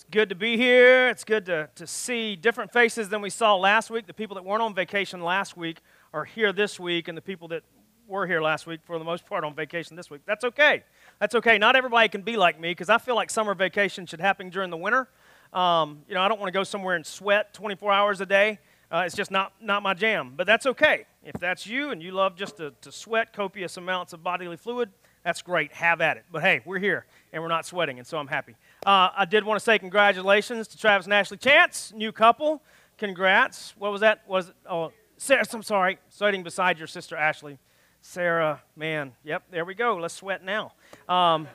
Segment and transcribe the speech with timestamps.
[0.00, 1.10] It's good to be here.
[1.10, 4.06] It's good to, to see different faces than we saw last week.
[4.06, 5.82] The people that weren't on vacation last week
[6.14, 7.64] are here this week, and the people that
[8.08, 10.22] were here last week, for the most part, on vacation this week.
[10.24, 10.84] That's okay.
[11.18, 11.58] That's okay.
[11.58, 14.70] Not everybody can be like me because I feel like summer vacation should happen during
[14.70, 15.06] the winter.
[15.52, 18.58] Um, you know, I don't want to go somewhere and sweat 24 hours a day.
[18.90, 20.32] Uh, it's just not, not my jam.
[20.34, 21.04] But that's okay.
[21.22, 24.88] If that's you and you love just to, to sweat copious amounts of bodily fluid,
[25.24, 25.72] that's great.
[25.74, 26.24] Have at it.
[26.32, 27.04] But hey, we're here
[27.34, 28.56] and we're not sweating, and so I'm happy.
[28.86, 32.62] Uh, I did want to say congratulations to Travis and Ashley Chance, new couple.
[32.96, 33.74] Congrats.
[33.76, 34.22] What was that?
[34.26, 37.58] Was it, oh, Sarah, I'm sorry, sitting beside your sister Ashley.
[38.00, 39.96] Sarah, man, yep, there we go.
[39.96, 40.72] Let's sweat now.
[41.10, 41.46] Um,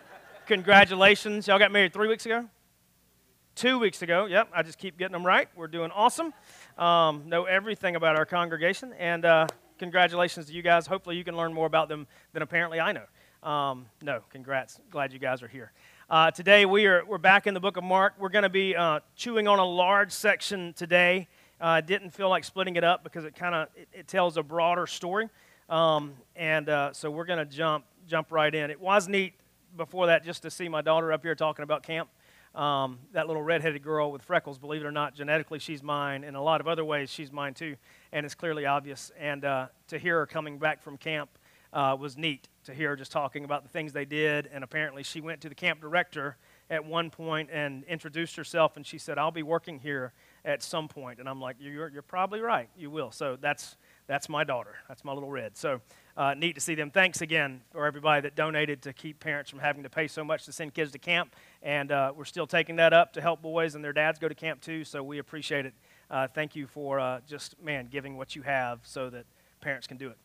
[0.45, 1.47] congratulations.
[1.47, 2.45] Y'all got married three weeks ago?
[3.55, 5.49] Two weeks ago, yep, I just keep getting them right.
[5.55, 6.31] We're doing awesome.
[6.77, 9.47] Um, know everything about our congregation, and uh,
[9.79, 10.85] congratulations to you guys.
[10.85, 13.49] Hopefully, you can learn more about them than apparently I know.
[13.49, 14.79] Um, no, congrats.
[14.91, 15.71] Glad you guys are here.
[16.07, 18.13] Uh, today we are we're back in the book of Mark.
[18.19, 21.27] We're going to be uh, chewing on a large section today.
[21.59, 24.37] I uh, didn't feel like splitting it up because it kind of it, it, tells
[24.37, 25.29] a broader story,
[25.67, 28.69] um, and uh, so we're going to jump jump right in.
[28.69, 29.33] It was neat
[29.75, 32.07] before that just to see my daughter up here talking about camp.
[32.53, 36.23] Um, that little redheaded girl with freckles, believe it or not, genetically she's mine.
[36.23, 37.77] In a lot of other ways, she's mine too,
[38.11, 39.11] and it's clearly obvious.
[39.19, 41.31] And uh, to hear her coming back from camp
[41.75, 44.49] uh, was neat to hear just talking about the things they did.
[44.51, 46.37] And apparently, she went to the camp director
[46.69, 50.13] at one point and introduced herself, and she said, "I'll be working here
[50.45, 52.69] at some point." And I'm like, "You're, you're probably right.
[52.77, 53.75] You will." So that's
[54.07, 54.75] that's my daughter.
[54.87, 55.57] That's my little red.
[55.57, 55.81] So
[56.15, 56.91] uh, neat to see them.
[56.91, 60.45] Thanks again for everybody that donated to keep parents from having to pay so much
[60.45, 61.35] to send kids to camp.
[61.61, 64.35] And uh, we're still taking that up to help boys and their dads go to
[64.35, 64.85] camp too.
[64.85, 65.73] So we appreciate it.
[66.09, 69.25] Uh, thank you for uh, just man giving what you have so that
[69.59, 70.17] parents can do it.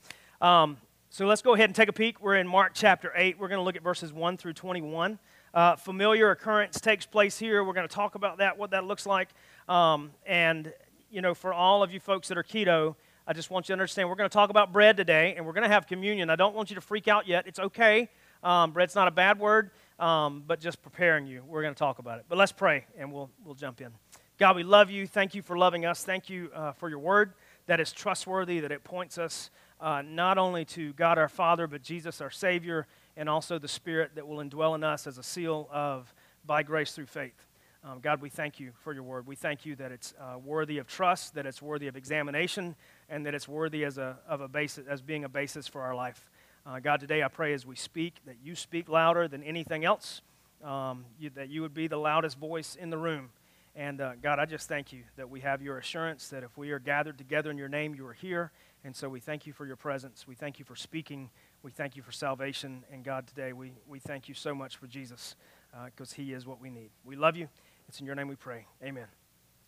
[0.47, 0.77] Um,
[1.13, 2.23] so let's go ahead and take a peek.
[2.23, 3.37] We're in Mark chapter 8.
[3.37, 5.19] We're going to look at verses 1 through 21.
[5.53, 7.65] Uh, familiar occurrence takes place here.
[7.65, 9.29] We're going to talk about that, what that looks like.
[9.69, 10.73] Um, and,
[11.11, 12.95] you know, for all of you folks that are keto,
[13.27, 15.53] I just want you to understand we're going to talk about bread today, and we're
[15.53, 16.31] going to have communion.
[16.31, 17.49] I don't want you to freak out yet.
[17.49, 18.09] It's okay.
[18.45, 21.43] Um, bread's not a bad word, um, but just preparing you.
[21.45, 22.27] We're going to talk about it.
[22.29, 23.91] But let's pray, and we'll, we'll jump in.
[24.39, 25.09] God, we love you.
[25.09, 26.05] Thank you for loving us.
[26.05, 27.33] Thank you uh, for your word
[27.67, 31.83] that is trustworthy, that it points us uh, not only to God our Father, but
[31.83, 32.87] Jesus our Savior,
[33.17, 36.13] and also the Spirit that will indwell in us as a seal of
[36.45, 37.47] by grace through faith.
[37.83, 39.27] Um, God, we thank you for your word.
[39.27, 42.77] We thank you that it's uh, worthy of trust, that it's worthy of examination,
[43.09, 45.95] and that it's worthy as, a, of a basis, as being a basis for our
[45.95, 46.31] life.
[46.67, 50.21] Uh, God, today I pray as we speak that you speak louder than anything else,
[50.63, 53.31] um, you, that you would be the loudest voice in the room.
[53.75, 56.73] And uh, God, I just thank you that we have your assurance that if we
[56.73, 58.53] are gathered together in your name, you are here
[58.85, 60.27] and so we thank you for your presence.
[60.27, 61.31] We thank you for speaking.
[61.63, 62.83] We thank you for salvation.
[62.91, 65.37] And God, today we, we thank you so much for Jesus
[65.85, 66.91] because uh, he is what we need.
[67.05, 67.49] We love you.
[67.89, 68.67] It's in your name we pray.
[68.83, 69.07] Amen.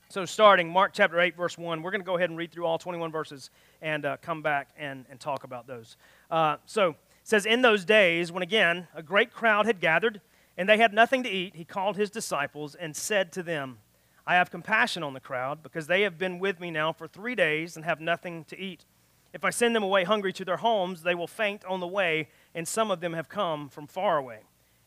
[0.08, 2.66] So, starting Mark chapter 8, verse 1, we're going to go ahead and read through
[2.66, 5.96] all 21 verses and uh, come back and, and talk about those.
[6.30, 10.20] Uh, so, it says, In those days, when again a great crowd had gathered
[10.56, 13.78] and they had nothing to eat, he called his disciples and said to them,
[14.26, 17.34] I have compassion on the crowd because they have been with me now for three
[17.34, 18.84] days and have nothing to eat.
[19.32, 22.28] If I send them away hungry to their homes, they will faint on the way,
[22.54, 24.40] and some of them have come from far away.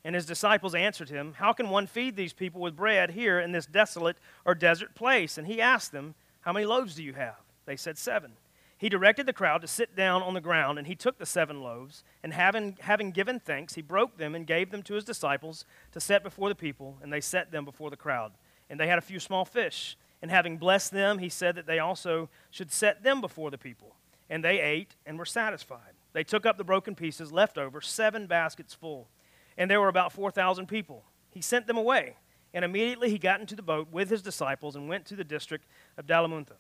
[0.04, 3.52] And his disciples answered him, How can one feed these people with bread here in
[3.52, 5.40] this desolate or desert place?
[5.40, 7.38] And he asked them, How many loaves do you have?
[7.66, 8.34] They said, Seven.
[8.78, 11.62] He directed the crowd to sit down on the ground, and he took the seven
[11.62, 15.66] loaves, and having, having given thanks, he broke them and gave them to his disciples
[15.94, 18.34] to set before the people, and they set them before the crowd.
[18.70, 19.98] And they had a few small fish.
[20.22, 23.96] And having blessed them, he said that they also should set them before the people
[24.30, 25.94] and they ate and were satisfied.
[26.14, 29.10] They took up the broken pieces left over, seven baskets full,
[29.58, 31.04] and there were about 4,000 people.
[31.30, 32.16] He sent them away,
[32.54, 35.66] and immediately he got into the boat with his disciples and went to the district
[35.98, 36.56] of Dalmanutha.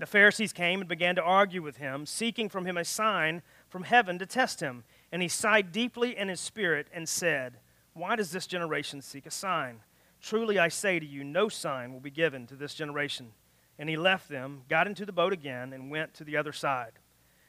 [0.00, 3.82] The Pharisees came and began to argue with him, seeking from him a sign from
[3.82, 4.84] heaven to test him.
[5.12, 7.58] And he sighed deeply in his spirit and said,
[7.92, 9.80] Why does this generation seek a sign?
[10.22, 13.32] Truly I say to you, no sign will be given to this generation.
[13.80, 16.92] And he left them, got into the boat again, and went to the other side.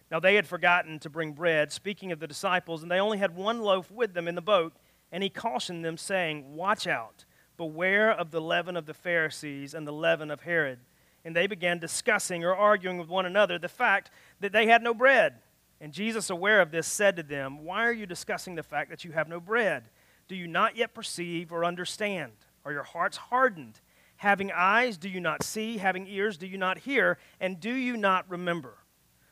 [0.10, 3.36] Now they had forgotten to bring bread, speaking of the disciples, and they only had
[3.36, 4.72] one loaf with them in the boat.
[5.12, 7.25] And he cautioned them, saying, Watch out,
[7.57, 10.80] beware of the leaven of the Pharisees and the leaven of Herod.
[11.25, 14.94] And they began discussing or arguing with one another the fact that they had no
[14.94, 15.36] bread.
[15.81, 19.04] And Jesus, aware of this, said to them, Why are you discussing the fact that
[19.04, 19.84] you have no bread?
[20.30, 22.31] Do you not yet perceive or understand?
[22.63, 23.81] Are your hearts hardened?
[24.21, 25.77] Having eyes, do you not see?
[25.77, 27.18] Having ears, do you not hear?
[27.39, 28.77] And do you not remember?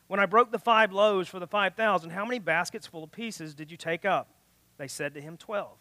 [0.08, 3.12] When I broke the five loaves for the five thousand, how many baskets full of
[3.12, 4.32] pieces did you take up?
[4.80, 5.78] They said to him, Twelve.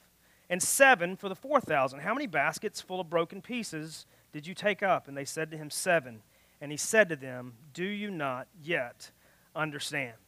[0.50, 2.00] and seven for the 4,000.
[2.00, 5.08] How many baskets full of broken pieces did you take up?
[5.08, 6.20] And they said to him, Seven.
[6.60, 9.10] And he said to them, Do you not yet
[9.56, 10.18] understand?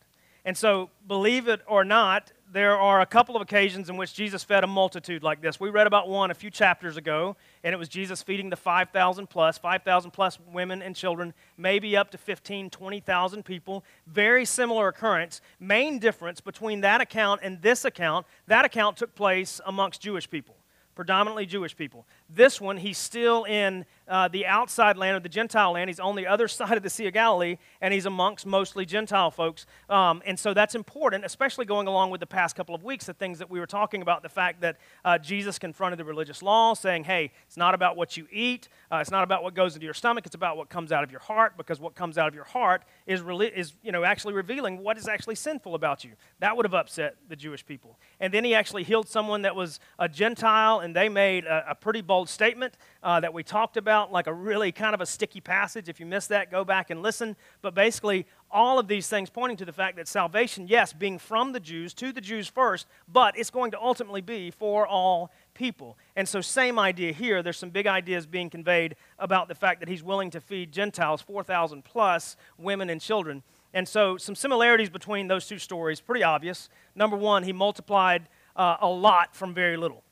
[0.43, 4.43] And so, believe it or not, there are a couple of occasions in which Jesus
[4.43, 5.61] fed a multitude like this.
[5.61, 9.29] We read about one a few chapters ago, and it was Jesus feeding the 5,000
[9.29, 13.85] plus, 5,000 plus women and children, maybe up to 15, 20,000 people.
[14.07, 15.41] Very similar occurrence.
[15.61, 20.57] Main difference between that account and this account, that account took place amongst Jewish people
[21.01, 22.05] predominantly Jewish people.
[22.33, 25.89] This one, he's still in uh, the outside land of the Gentile land.
[25.89, 29.31] He's on the other side of the Sea of Galilee, and he's amongst mostly Gentile
[29.31, 29.67] folks.
[29.89, 33.15] Um, and so that's important, especially going along with the past couple of weeks, the
[33.15, 36.75] things that we were talking about the fact that uh, Jesus confronted the religious law,
[36.75, 39.85] saying, hey, it's not about what you eat, uh, it's not about what goes into
[39.85, 42.35] your stomach, it's about what comes out of your heart, because what comes out of
[42.35, 43.23] your heart is,
[43.55, 46.13] is you know, actually revealing what is actually sinful about you.
[46.41, 47.99] That would have upset the Jewish people.
[48.19, 51.75] And then he actually healed someone that was a Gentile, and they made a, a
[51.75, 55.41] pretty bold statement uh, that we talked about, like a really kind of a sticky
[55.41, 55.89] passage.
[55.89, 57.37] If you missed that, go back and listen.
[57.63, 61.53] But basically, all of these things pointing to the fact that salvation, yes, being from
[61.53, 65.97] the Jews, to the Jews first, but it's going to ultimately be for all people.
[66.17, 67.43] And so, same idea here.
[67.43, 71.23] There's some big ideas being conveyed about the fact that he's willing to feed Gentiles,
[71.23, 73.43] 4,000 plus women and children.
[73.73, 76.69] And so, some similarities between those two stories, pretty obvious.
[76.95, 80.03] Number one, he multiplied uh, a lot from very little.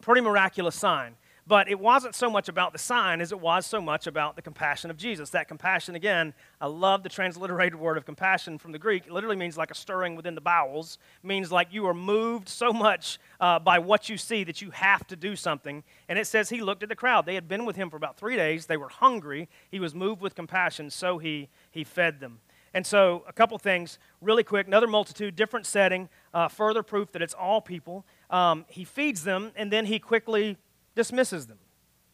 [0.00, 1.14] Pretty miraculous sign.
[1.48, 4.42] But it wasn't so much about the sign as it was so much about the
[4.42, 5.30] compassion of Jesus.
[5.30, 9.06] That compassion, again, I love the transliterated word of compassion from the Greek.
[9.06, 12.70] It literally means like a stirring within the bowels, means like you are moved so
[12.70, 15.82] much uh, by what you see that you have to do something.
[16.10, 17.24] And it says he looked at the crowd.
[17.24, 18.66] They had been with him for about three days.
[18.66, 19.48] They were hungry.
[19.70, 22.40] He was moved with compassion, so he, he fed them.
[22.74, 24.66] And so, a couple things really quick.
[24.66, 28.04] Another multitude, different setting, uh, further proof that it's all people.
[28.28, 30.58] Um, he feeds them, and then he quickly
[30.98, 31.60] dismisses them.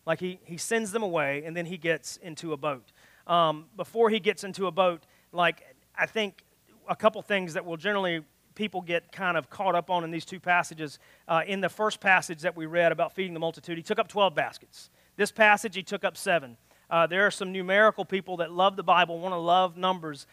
[0.04, 2.92] Like he, he sends them away and then he gets into a boat.
[3.26, 5.62] Um, before he gets into a boat, like
[5.96, 6.44] I think
[6.86, 8.20] a couple things that will generally
[8.54, 10.98] people get kind of caught up on in these two passages.
[11.26, 14.06] Uh, in the first passage that we read about feeding the multitude, he took up
[14.06, 14.90] 12 baskets.
[15.16, 16.58] This passage, he took up seven.
[16.90, 20.26] Uh, there are some numerical people that love the Bible, want to love numbers.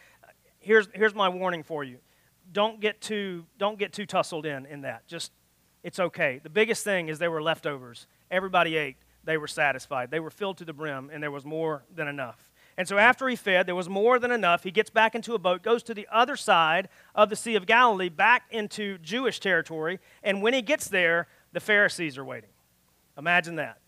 [0.58, 1.96] Here's, here's my warning for you.
[2.52, 5.08] Don't get too, don't get too tussled in in that.
[5.08, 5.32] Just,
[5.82, 6.38] it's okay.
[6.42, 8.06] The biggest thing is there were leftovers.
[8.32, 8.96] Everybody ate.
[9.24, 10.10] They were satisfied.
[10.10, 12.50] They were filled to the brim, and there was more than enough.
[12.76, 13.00] And so hmm.
[13.00, 14.64] after he fed, there was more than enough.
[14.64, 17.66] He gets back into a boat, goes to the other side of the Sea of
[17.66, 20.00] Galilee, back into Jewish territory.
[20.22, 22.50] And when he gets there, the Pharisees are waiting.
[23.16, 23.78] Imagine that.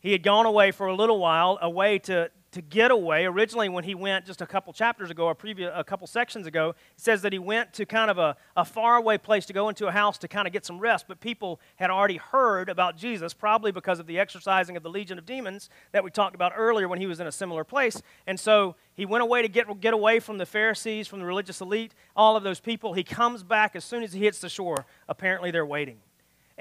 [0.00, 3.24] He had gone away for a little while, away to, to get away.
[3.24, 6.70] Originally, when he went just a couple chapters ago, or previous, a couple sections ago,
[6.70, 9.86] it says that he went to kind of a, a faraway place to go into
[9.86, 11.06] a house to kind of get some rest.
[11.08, 15.18] But people had already heard about Jesus, probably because of the exorcising of the legion
[15.18, 18.02] of demons that we talked about earlier when he was in a similar place.
[18.26, 21.60] And so he went away to get, get away from the Pharisees, from the religious
[21.60, 22.92] elite, all of those people.
[22.92, 24.86] He comes back as soon as he hits the shore.
[25.08, 25.98] Apparently, they're waiting.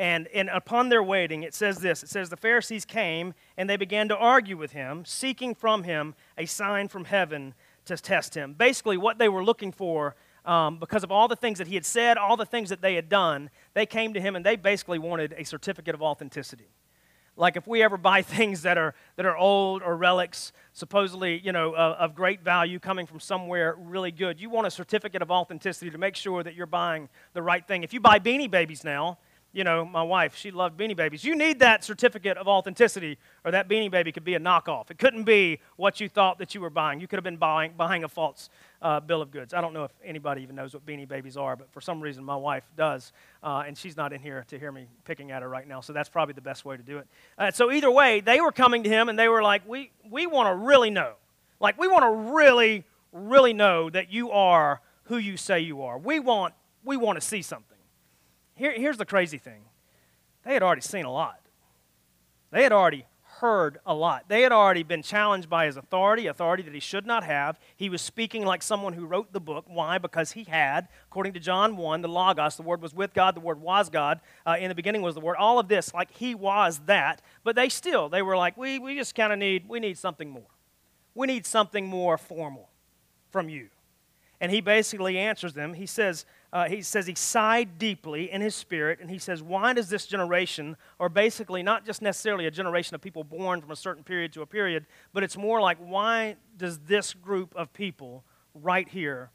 [0.01, 3.77] And, and upon their waiting, it says this it says, The Pharisees came and they
[3.77, 7.53] began to argue with him, seeking from him a sign from heaven
[7.85, 8.55] to test him.
[8.55, 11.85] Basically, what they were looking for, um, because of all the things that he had
[11.85, 14.97] said, all the things that they had done, they came to him and they basically
[14.97, 16.71] wanted a certificate of authenticity.
[17.37, 21.51] Like if we ever buy things that are, that are old or relics, supposedly, you
[21.51, 25.91] know, of great value coming from somewhere really good, you want a certificate of authenticity
[25.91, 27.83] to make sure that you're buying the right thing.
[27.83, 29.19] If you buy Beanie Babies now,
[29.53, 31.25] you know, my wife, she loved Beanie Babies.
[31.25, 34.89] You need that certificate of authenticity, or that Beanie Baby could be a knockoff.
[34.89, 37.01] It couldn't be what you thought that you were buying.
[37.01, 38.49] You could have been buying, buying a false
[38.81, 39.53] uh, bill of goods.
[39.53, 42.23] I don't know if anybody even knows what Beanie Babies are, but for some reason
[42.23, 43.11] my wife does,
[43.43, 45.91] uh, and she's not in here to hear me picking at her right now, so
[45.91, 47.07] that's probably the best way to do it.
[47.37, 50.27] Uh, so either way, they were coming to him, and they were like, we, we
[50.27, 51.13] want to really know.
[51.59, 55.97] Like, we want to really, really know that you are who you say you are.
[55.97, 56.53] We want,
[56.85, 57.70] we want to see something.
[58.55, 59.63] Here, here's the crazy thing
[60.43, 61.39] they had already seen a lot,
[62.51, 63.05] they had already
[63.41, 64.25] heard a lot.
[64.27, 67.59] They had already been challenged by his authority, authority that he should not have.
[67.75, 69.65] He was speaking like someone who wrote the book.
[69.67, 69.97] Why?
[69.97, 73.41] Because he had, according to John 1, the Logos, the Word was with God, the
[73.41, 74.21] Word was God.
[74.45, 75.37] Uh, in the beginning was the Word.
[75.37, 77.23] All of this, like he was that.
[77.43, 80.29] But they still, they were like, we, we just kind of need, we need something
[80.29, 80.43] more.
[81.15, 82.69] We need something more formal
[83.31, 83.69] from you.
[84.41, 85.75] And he basically answers them.
[85.75, 89.71] He says, uh, he says he sighed deeply in his spirit, and he says, Why
[89.71, 93.75] does this generation, or basically not just necessarily a generation of people born from a
[93.75, 98.23] certain period to a period, but it's more like, why does this group of people
[98.55, 99.29] right here,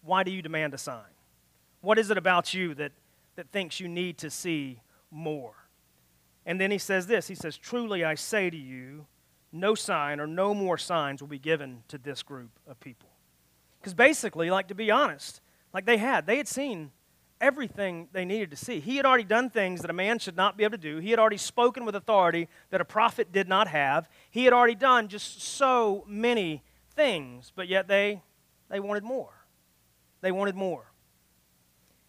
[0.00, 1.02] why do you demand a sign?
[1.80, 2.92] What is it about you that,
[3.34, 5.54] that thinks you need to see more?
[6.46, 9.06] And then he says this He says, Truly I say to you,
[9.50, 13.11] no sign or no more signs will be given to this group of people.
[13.82, 15.40] Because basically, like to be honest,
[15.74, 16.92] like they had, they had seen
[17.40, 18.78] everything they needed to see.
[18.78, 20.98] He had already done things that a man should not be able to do.
[20.98, 24.08] He had already spoken with authority that a prophet did not have.
[24.30, 26.62] He had already done just so many
[26.94, 28.22] things, but yet they
[28.70, 29.32] they wanted more.
[30.20, 30.92] They wanted more.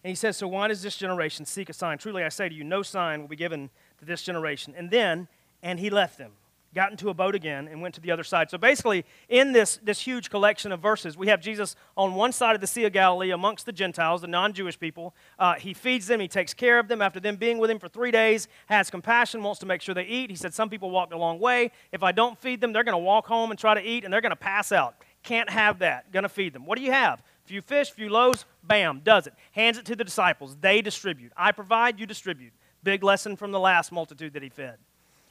[0.03, 1.97] And he says, So why does this generation seek a sign?
[1.97, 4.75] Truly I say to you, no sign will be given to this generation.
[4.77, 5.27] And then,
[5.63, 6.33] and he left them
[6.73, 8.49] got into a boat again, and went to the other side.
[8.49, 12.55] So basically, in this, this huge collection of verses, we have Jesus on one side
[12.55, 15.15] of the Sea of Galilee amongst the Gentiles, the non Jewish people.
[15.37, 17.01] Uh, he feeds them, he takes care of them.
[17.01, 20.03] After them being with him for three days, has compassion, wants to make sure they
[20.03, 20.29] eat.
[20.29, 21.71] He said, Some people walked a long way.
[21.91, 24.13] If I don't feed them, they're going to walk home and try to eat, and
[24.13, 24.95] they're going to pass out.
[25.23, 26.11] Can't have that.
[26.11, 26.65] Going to feed them.
[26.65, 27.23] What do you have?
[27.45, 29.33] Few fish, few loaves, bam, does it.
[29.51, 30.55] Hands it to the disciples.
[30.59, 31.31] They distribute.
[31.35, 32.53] I provide, you distribute.
[32.83, 34.77] Big lesson from the last multitude that he fed.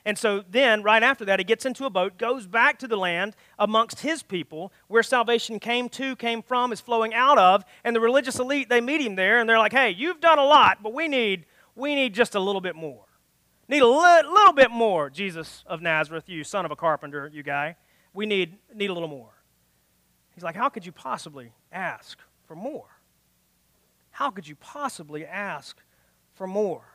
[0.05, 2.97] And so then, right after that, he gets into a boat, goes back to the
[2.97, 7.65] land amongst his people, where salvation came to, came from, is flowing out of.
[7.85, 10.45] And the religious elite, they meet him there, and they're like, hey, you've done a
[10.45, 13.05] lot, but we need, we need just a little bit more.
[13.69, 17.45] Need a li- little bit more, Jesus of Nazareth, you son of a carpenter, you
[17.45, 17.77] guy.
[18.13, 19.31] We need, need a little more.
[20.35, 22.89] He's like, how could you possibly ask for more?
[24.11, 25.81] How could you possibly ask
[26.35, 26.92] for more?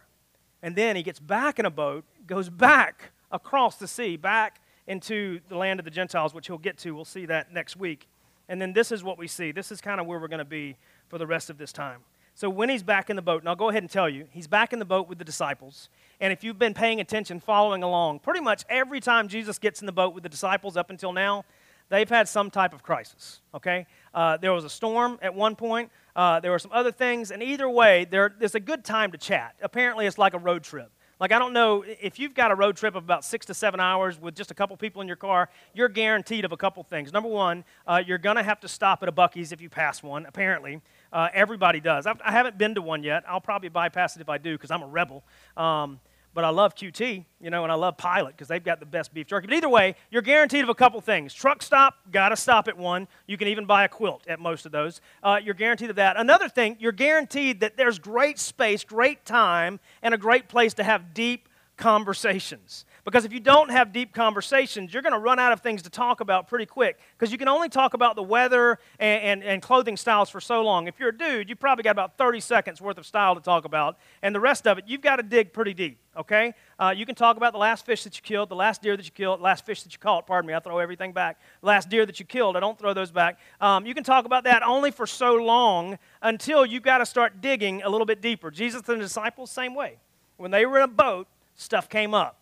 [0.62, 5.40] And then he gets back in a boat goes back across the sea, back into
[5.50, 6.92] the land of the Gentiles, which he'll get to.
[6.92, 8.08] We'll see that next week.
[8.50, 9.52] And then this is what we see.
[9.52, 12.02] This is kind of where we're going to be for the rest of this time.
[12.36, 14.48] So when he's back in the boat, and I'll go ahead and tell you, he's
[14.48, 15.90] back in the boat with the disciples.
[16.22, 19.88] And if you've been paying attention, following along, pretty much every time Jesus gets in
[19.88, 21.46] the boat with the disciples up until now,
[21.90, 23.42] they've had some type of crisis.
[23.56, 23.88] Okay?
[24.14, 25.90] Uh, there was a storm at one point.
[26.18, 27.32] Uh, there were some other things.
[27.32, 29.56] And either way, there, there's a good time to chat.
[29.62, 30.92] Apparently, it's like a road trip.
[31.20, 33.80] Like, I don't know, if you've got a road trip of about six to seven
[33.80, 37.12] hours with just a couple people in your car, you're guaranteed of a couple things.
[37.12, 40.04] Number one, uh, you're going to have to stop at a Buc-ee's if you pass
[40.04, 40.80] one, apparently.
[41.12, 42.06] Uh, everybody does.
[42.06, 43.24] I've, I have not been to one yet.
[43.28, 45.24] I'll probably bypass it if I do because I'm a rebel.
[45.56, 46.00] Um,
[46.38, 49.12] but I love QT, you know, and I love Pilot because they've got the best
[49.12, 49.48] beef jerky.
[49.48, 51.34] But either way, you're guaranteed of a couple things.
[51.34, 53.08] Truck stop, got to stop at one.
[53.26, 55.02] You can even buy a quilt at most of those.
[55.24, 56.16] Uh, you're guaranteed of that.
[56.16, 60.84] Another thing, you're guaranteed that there's great space, great time, and a great place to
[60.84, 62.86] have deep conversations.
[63.08, 65.90] Because if you don't have deep conversations, you're going to run out of things to
[65.90, 67.00] talk about pretty quick.
[67.18, 70.62] Because you can only talk about the weather and, and, and, clothing styles for so
[70.62, 70.90] long.
[70.90, 73.64] If you're a dude, you probably got about 30 seconds worth of style to talk
[73.64, 73.98] about.
[74.22, 76.54] And the rest of it, you've got to dig pretty deep, okay?
[76.78, 79.06] Uh, you can talk about the last fish that you killed, the last deer that
[79.06, 80.28] you killed, last fish that you caught.
[80.28, 81.40] Pardon me, I throw everything back.
[81.62, 83.40] Last deer that you killed, I don't throw those back.
[83.62, 87.40] Um, you can talk about that only for so long until you've got to start
[87.40, 88.52] digging a little bit deeper.
[88.52, 89.96] Jesus and the disciples, same way.
[90.36, 92.37] When they were in a boat, stuff came up.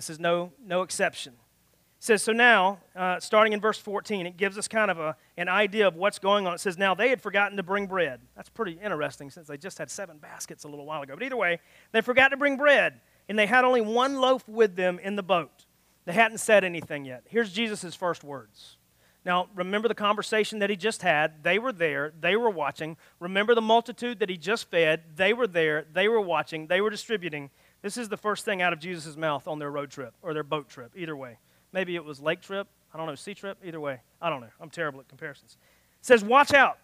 [0.00, 1.34] This is no, no exception.
[1.34, 5.14] It says, so now, uh, starting in verse 14, it gives us kind of a,
[5.36, 6.54] an idea of what's going on.
[6.54, 8.22] It says, now they had forgotten to bring bread.
[8.34, 11.16] That's pretty interesting since they just had seven baskets a little while ago.
[11.16, 11.60] But either way,
[11.92, 15.22] they forgot to bring bread, and they had only one loaf with them in the
[15.22, 15.66] boat.
[16.06, 17.24] They hadn't said anything yet.
[17.28, 18.78] Here's Jesus' first words.
[19.26, 21.42] Now, remember the conversation that he just had.
[21.42, 22.96] They were there, they were watching.
[23.18, 25.02] Remember the multitude that he just fed.
[25.16, 27.50] They were there, they were watching, they were distributing.
[27.82, 30.42] This is the first thing out of Jesus' mouth on their road trip or their
[30.42, 31.38] boat trip, either way.
[31.72, 34.00] Maybe it was lake trip, I don't know, sea trip, either way.
[34.20, 34.50] I don't know.
[34.60, 35.56] I'm terrible at comparisons.
[36.00, 36.78] It says, Watch out.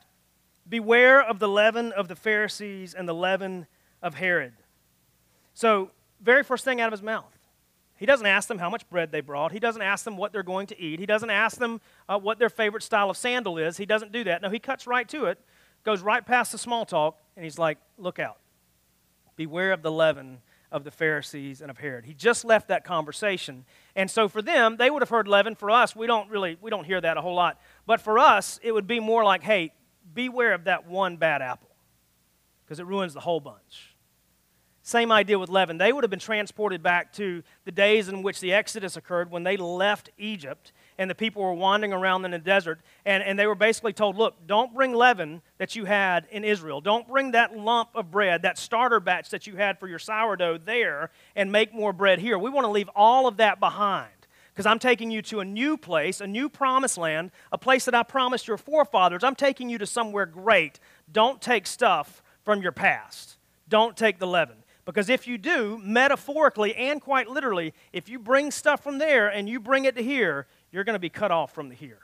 [0.69, 3.67] Beware of the leaven of the Pharisees and the leaven
[4.03, 4.55] of Herod.
[5.55, 7.37] So, very first thing out of his mouth.
[7.99, 9.53] He doesn't ask them how much bread they brought.
[9.53, 10.99] He doesn't ask them what they're going to eat.
[10.99, 13.77] He doesn't ask them uh, what their favorite style of sandal is.
[13.77, 14.43] He doesn't do that.
[14.43, 15.41] No, he cuts right to it,
[15.83, 18.39] goes right past the small talk, and he's like, Look out.
[19.37, 20.39] Beware of the leaven
[20.77, 22.05] of the Pharisees and of Herod.
[22.05, 23.65] He just left that conversation.
[23.97, 25.55] And so for them, they would have heard leaven.
[25.55, 27.59] For us, we don't really we don't hear that a whole lot.
[27.87, 29.73] But for us, it would be more like, hey,
[30.13, 31.71] beware of that one bad apple.
[32.63, 33.97] Because it ruins the whole bunch.
[34.83, 35.79] Same idea with leaven.
[35.79, 39.45] They would have been transported back to the days in which the Exodus occurred when
[39.45, 42.81] they left Egypt and the people were wandering around in the desert.
[43.05, 46.81] And, and they were basically told, look, don't bring leaven that you had in Israel.
[46.81, 50.59] Don't bring that lump of bread, that starter batch that you had for your sourdough
[50.59, 52.39] there, and make more bread here.
[52.39, 54.11] We want to leave all of that behind
[54.57, 57.95] because I'm taking you to a new place, a new promised land, a place that
[57.95, 59.23] I promised your forefathers.
[59.23, 60.81] I'm taking you to somewhere great.
[61.13, 63.37] Don't take stuff from your past.
[63.69, 64.57] Don't take the leaven.
[64.87, 69.49] Because if you do, metaphorically and quite literally, if you bring stuff from there and
[69.49, 72.01] you bring it to here, you're going to be cut off from the here.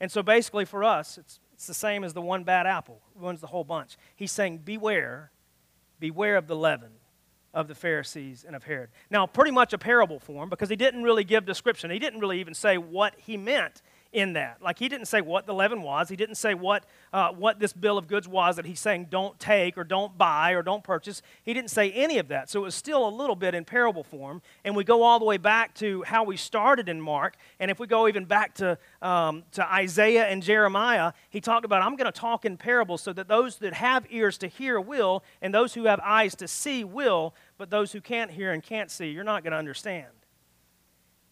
[0.00, 3.42] And so basically for us, it's, it's the same as the one bad apple, ruins
[3.42, 3.98] the whole bunch.
[4.16, 5.30] He's saying, Beware,
[6.00, 6.92] beware of the leaven
[7.52, 8.88] of the Pharisees and of Herod.
[9.10, 11.90] Now, pretty much a parable form because he didn't really give description.
[11.90, 13.82] He didn't really even say what he meant
[14.16, 14.62] in that.
[14.62, 16.08] Like he didn't say what the leaven was.
[16.08, 19.38] He didn't say what, uh, what this bill of goods was that he's saying don't
[19.38, 21.20] take or don't buy or don't purchase.
[21.42, 22.48] He didn't say any of that.
[22.48, 24.40] So it was still a little bit in parable form.
[24.64, 27.36] And we go all the way back to how we started in Mark.
[27.60, 31.82] And if we go even back to, um, to Isaiah and Jeremiah, he talked about,
[31.82, 35.22] I'm going to talk in parables so that those that have ears to hear will,
[35.42, 38.90] and those who have eyes to see will, but those who can't hear and can't
[38.90, 40.06] see, you're not going to understand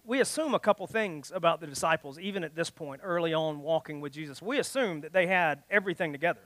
[0.05, 4.01] we assume a couple things about the disciples, even at this point, early on walking
[4.01, 4.43] with Jesus.
[4.43, 6.41] We assume that they had everything together.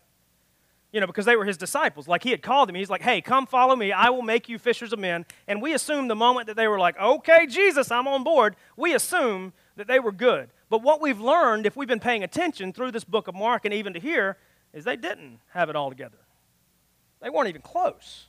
[0.92, 2.08] You know, because they were his disciples.
[2.08, 3.92] Like he had called them, he's like, hey, come follow me.
[3.92, 5.26] I will make you fishers of men.
[5.46, 8.94] And we assume the moment that they were like, okay, Jesus, I'm on board, we
[8.94, 10.48] assume that they were good.
[10.70, 13.74] But what we've learned, if we've been paying attention through this book of Mark and
[13.74, 14.38] even to here,
[14.72, 16.18] is they didn't have it all together.
[17.20, 18.27] They weren't even close.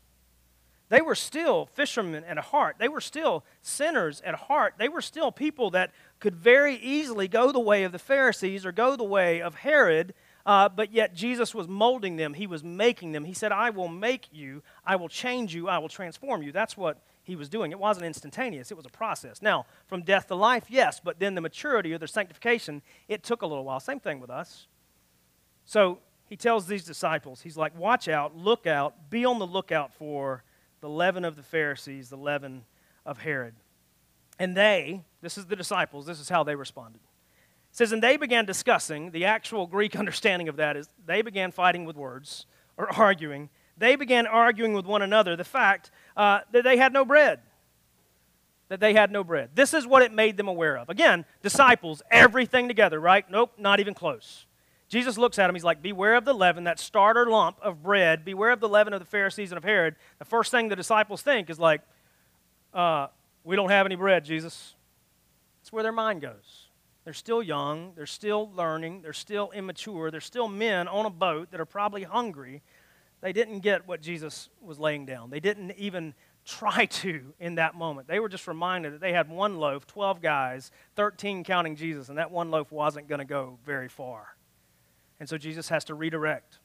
[0.89, 2.77] They were still fishermen at heart.
[2.79, 4.73] They were still sinners at heart.
[4.77, 8.71] They were still people that could very easily go the way of the Pharisees or
[8.71, 10.15] go the way of Herod,
[10.47, 12.33] uh, but yet Jesus was molding them.
[12.33, 13.23] He was making them.
[13.23, 16.51] He said, I will make you, I will change you, I will transform you.
[16.51, 17.71] That's what he was doing.
[17.71, 19.43] It wasn't instantaneous, it was a process.
[19.43, 23.43] Now, from death to life, yes, but then the maturity or the sanctification, it took
[23.43, 23.79] a little while.
[23.79, 24.65] Same thing with us.
[25.65, 29.93] So he tells these disciples, he's like, watch out, look out, be on the lookout
[29.93, 30.43] for
[30.81, 32.63] the leaven of the Pharisees, the leaven
[33.05, 33.55] of Herod.
[34.37, 37.01] And they, this is the disciples, this is how they responded.
[37.71, 41.51] It says, and they began discussing, the actual Greek understanding of that is they began
[41.51, 42.45] fighting with words
[42.77, 43.49] or arguing.
[43.77, 47.41] They began arguing with one another the fact uh, that they had no bread.
[48.69, 49.51] That they had no bread.
[49.55, 50.89] This is what it made them aware of.
[50.89, 53.29] Again, disciples, everything together, right?
[53.29, 54.45] Nope, not even close.
[54.89, 55.55] Jesus looks at him.
[55.55, 58.25] He's like, Beware of the leaven, that starter lump of bread.
[58.25, 59.95] Beware of the leaven of the Pharisees and of Herod.
[60.17, 61.81] The first thing the disciples think is like,
[62.73, 63.07] uh,
[63.43, 64.75] We don't have any bread, Jesus.
[65.61, 66.69] That's where their mind goes.
[67.03, 67.93] They're still young.
[67.95, 69.03] They're still learning.
[69.03, 70.11] They're still immature.
[70.11, 72.63] They're still men on a boat that are probably hungry.
[73.21, 75.29] They didn't get what Jesus was laying down.
[75.29, 78.07] They didn't even try to in that moment.
[78.07, 82.17] They were just reminded that they had one loaf, 12 guys, 13 counting Jesus, and
[82.17, 84.35] that one loaf wasn't going to go very far.
[85.19, 86.59] And so Jesus has to redirect.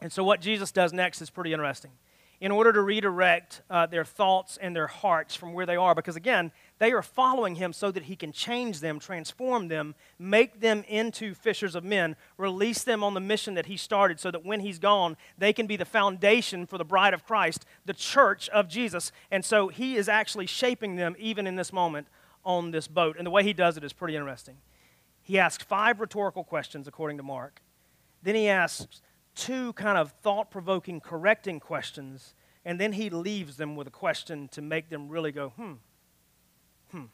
[0.00, 1.90] And so what Jesus does next is pretty interesting.
[2.40, 6.14] In order to redirect uh, their thoughts and their hearts from where they are, because
[6.14, 10.84] again, they are following him so that he can change them, transform them, make them
[10.86, 14.60] into fishers of men, release them on the mission that he started so that when
[14.60, 18.68] he's gone, they can be the foundation for the bride of Christ, the church of
[18.68, 19.10] Jesus.
[19.32, 22.06] And so he is actually shaping them even in this moment
[22.44, 23.16] on this boat.
[23.18, 24.58] And the way he does it is pretty interesting.
[25.22, 27.62] He asks five rhetorical questions, according to Mark.
[28.22, 29.02] Then he asks
[29.34, 34.48] two kind of thought provoking, correcting questions, and then he leaves them with a question
[34.48, 35.74] to make them really go, hmm,
[36.90, 37.04] hmm.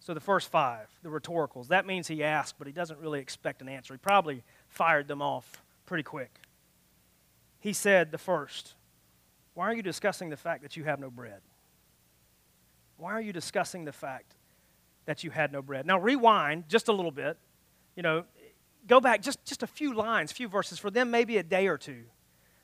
[0.00, 3.62] So the first five, the rhetoricals, that means he asked, but he doesn't really expect
[3.62, 3.94] an answer.
[3.94, 6.40] He probably fired them off pretty quick.
[7.60, 8.74] He said, the first,
[9.54, 11.40] why are you discussing the fact that you have no bread?
[12.98, 14.34] Why are you discussing the fact
[15.06, 15.86] that you had no bread?
[15.86, 17.38] Now, rewind just a little bit.
[17.96, 18.24] You know,
[18.86, 21.78] go back just, just a few lines, few verses, for them maybe a day or
[21.78, 22.04] two.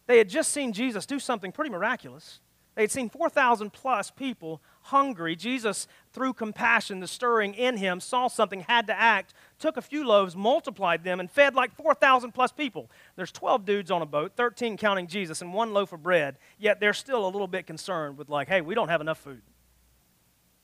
[0.06, 2.40] They had just seen Jesus do something pretty miraculous.
[2.74, 5.37] They had seen 4,000 plus people hungry.
[5.37, 10.06] Jesus, through compassion, the stirring in him, saw something, had to act, took a few
[10.06, 12.90] loaves, multiplied them, and fed like 4,000 plus people.
[13.14, 16.80] There's 12 dudes on a boat, 13 counting Jesus, and one loaf of bread, yet
[16.80, 19.42] they're still a little bit concerned with, like, hey, we don't have enough food.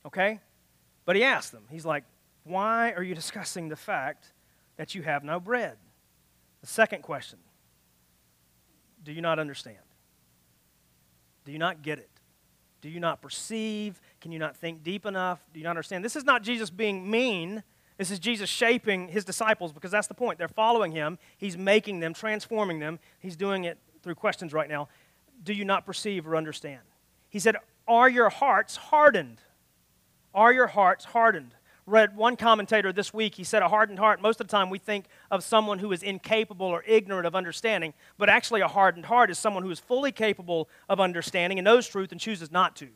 [0.03, 0.39] Okay?
[1.05, 2.05] But he asked them, he's like,
[2.43, 4.33] why are you discussing the fact
[4.79, 5.75] that you have no bread?
[6.61, 7.37] The second question
[9.03, 9.77] Do you not understand?
[11.45, 12.09] Do you not get it?
[12.81, 13.99] Do you not perceive?
[14.21, 15.45] Can you not think deep enough?
[15.53, 16.03] Do you not understand?
[16.03, 17.61] This is not Jesus being mean.
[17.97, 20.39] This is Jesus shaping his disciples because that's the point.
[20.39, 21.19] They're following him.
[21.37, 22.99] He's making them, transforming them.
[23.19, 24.87] He's doing it through questions right now.
[25.43, 26.81] Do you not perceive or understand?
[27.29, 29.41] He said, Are your hearts hardened?
[30.33, 31.53] Are your hearts hardened?
[31.89, 33.35] Read one commentator this week.
[33.35, 36.03] He said, A hardened heart, most of the time we think of someone who is
[36.03, 40.11] incapable or ignorant of understanding, but actually, a hardened heart is someone who is fully
[40.11, 42.89] capable of understanding and knows truth and chooses not to.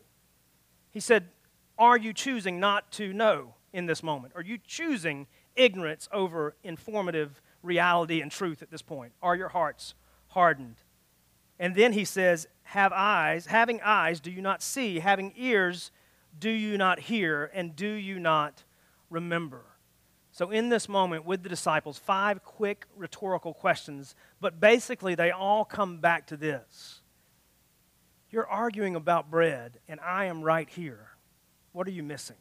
[0.92, 1.30] He said,
[1.78, 4.34] Are you choosing not to know in this moment?
[4.36, 9.14] Are you choosing ignorance over informative reality and truth at this point?
[9.22, 9.96] Are your hearts
[10.28, 10.78] hardened?
[11.60, 15.00] And then he says, Have eyes, having eyes, do you not see?
[15.00, 15.92] Having ears,
[16.38, 17.50] do you not hear?
[17.54, 18.64] And do you not
[19.14, 19.64] remember.
[20.32, 25.64] So, in this moment with the disciples, five quick rhetorical questions, but basically they all
[25.64, 27.02] come back to this
[28.32, 31.10] You're arguing about bread, and I am right here.
[31.72, 32.38] What are you missing?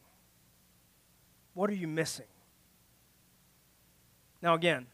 [1.53, 2.25] What are you missing?
[4.41, 4.87] Now, again,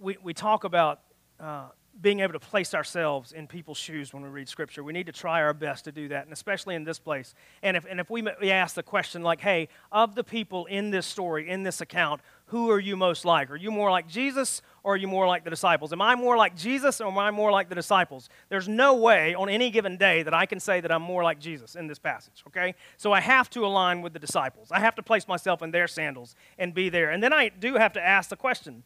[0.00, 1.00] we, we talk about
[1.38, 1.68] uh,
[2.00, 4.82] being able to place ourselves in people's shoes when we read Scripture.
[4.82, 7.34] We need to try our best to do that, and especially in this place.
[7.62, 10.90] And if, and if we, we ask the question, like, hey, of the people in
[10.90, 13.50] this story, in this account, who are you most like?
[13.50, 15.92] Are you more like Jesus or are you more like the disciples?
[15.92, 18.28] Am I more like Jesus or am I more like the disciples?
[18.48, 21.38] There's no way on any given day that I can say that I'm more like
[21.38, 22.74] Jesus in this passage, okay?
[22.96, 24.68] So I have to align with the disciples.
[24.72, 27.10] I have to place myself in their sandals and be there.
[27.10, 28.82] And then I do have to ask the question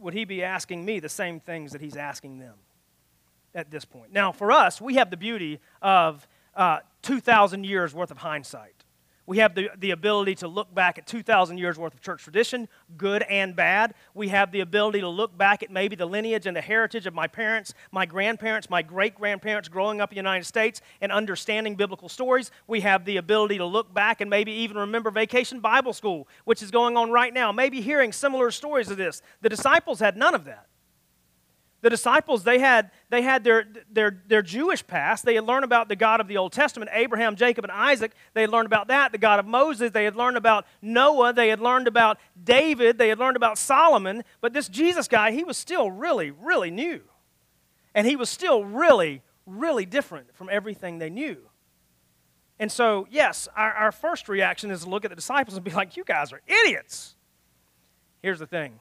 [0.00, 2.54] would he be asking me the same things that he's asking them
[3.54, 4.12] at this point?
[4.12, 8.79] Now, for us, we have the beauty of uh, 2,000 years worth of hindsight.
[9.30, 12.68] We have the, the ability to look back at 2,000 years worth of church tradition,
[12.96, 13.94] good and bad.
[14.12, 17.14] We have the ability to look back at maybe the lineage and the heritage of
[17.14, 21.76] my parents, my grandparents, my great grandparents growing up in the United States and understanding
[21.76, 22.50] biblical stories.
[22.66, 26.60] We have the ability to look back and maybe even remember Vacation Bible School, which
[26.60, 29.22] is going on right now, maybe hearing similar stories of this.
[29.42, 30.66] The disciples had none of that.
[31.82, 35.24] The disciples, they had, they had their, their, their Jewish past.
[35.24, 38.12] They had learned about the God of the Old Testament, Abraham, Jacob, and Isaac.
[38.34, 39.90] They had learned about that, the God of Moses.
[39.90, 41.32] They had learned about Noah.
[41.32, 42.98] They had learned about David.
[42.98, 44.24] They had learned about Solomon.
[44.42, 47.00] But this Jesus guy, he was still really, really new.
[47.94, 51.38] And he was still really, really different from everything they knew.
[52.58, 55.70] And so, yes, our, our first reaction is to look at the disciples and be
[55.70, 57.16] like, you guys are idiots.
[58.22, 58.80] Here's the thing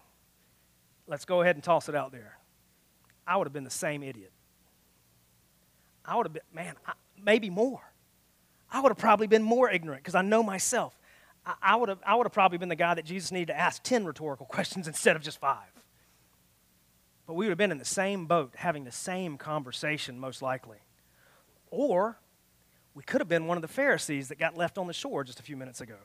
[1.07, 2.38] let's go ahead and toss it out there
[3.29, 4.31] I would have been the same idiot.
[6.03, 7.81] I would have been, man, I, maybe more.
[8.71, 10.97] I would have probably been more ignorant because I know myself.
[11.45, 13.59] I, I, would have, I would have probably been the guy that Jesus needed to
[13.59, 15.69] ask 10 rhetorical questions instead of just five.
[17.27, 20.79] But we would have been in the same boat, having the same conversation, most likely.
[21.69, 22.17] Or
[22.95, 25.39] we could have been one of the Pharisees that got left on the shore just
[25.39, 25.97] a few minutes ago.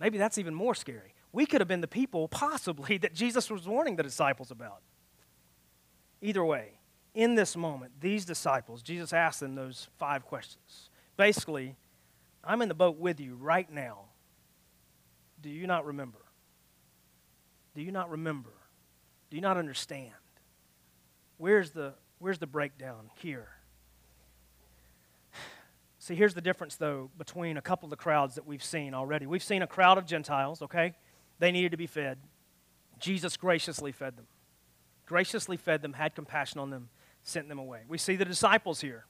[0.00, 1.14] Maybe that's even more scary.
[1.32, 4.80] We could have been the people, possibly, that Jesus was warning the disciples about.
[6.22, 6.78] Either way,
[7.14, 10.90] in this moment, these disciples, Jesus asked them those five questions.
[11.16, 11.76] Basically,
[12.44, 14.00] I'm in the boat with you right now.
[15.40, 16.18] Do you not remember?
[17.74, 18.52] Do you not remember?
[19.30, 20.12] Do you not understand?
[21.38, 23.48] Where's the, where's the breakdown here?
[25.98, 29.26] See, here's the difference, though, between a couple of the crowds that we've seen already.
[29.26, 30.94] We've seen a crowd of Gentiles, okay?
[31.38, 32.18] They needed to be fed.
[32.98, 34.26] Jesus graciously fed them
[35.06, 36.88] graciously fed them, had compassion on them,
[37.22, 37.80] sent them away.
[37.88, 39.06] We see the disciples here.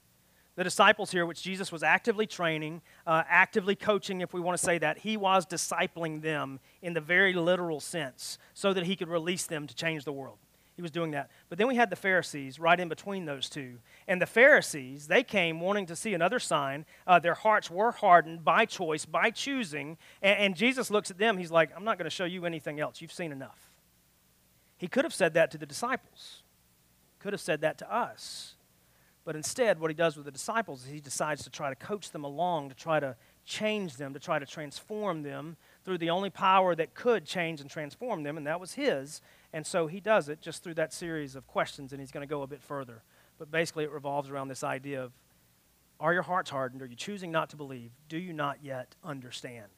[0.54, 4.64] The disciples here, which Jesus was actively training, uh, actively coaching, if we want to
[4.64, 9.08] say that, he was discipling them in the very literal sense so that he could
[9.08, 10.38] release them to change the world.
[10.74, 11.30] He was doing that.
[11.48, 13.78] But then we had the Pharisees right in between those two.
[14.06, 16.84] And the Pharisees, they came wanting to see another sign.
[17.06, 19.96] Uh, their hearts were hardened by choice, by choosing.
[20.20, 21.38] And, and Jesus looks at them.
[21.38, 23.00] He's like, I'm not going to show you anything else.
[23.00, 23.65] You've seen enough.
[24.76, 26.42] He could have said that to the disciples,
[27.18, 28.54] could have said that to us.
[29.24, 32.12] But instead, what he does with the disciples is he decides to try to coach
[32.12, 36.30] them along, to try to change them, to try to transform them through the only
[36.30, 39.20] power that could change and transform them, and that was his.
[39.52, 42.30] And so he does it just through that series of questions, and he's going to
[42.32, 43.02] go a bit further.
[43.38, 45.12] But basically, it revolves around this idea of
[45.98, 46.82] are your hearts hardened?
[46.82, 47.90] Are you choosing not to believe?
[48.08, 49.72] Do you not yet understand?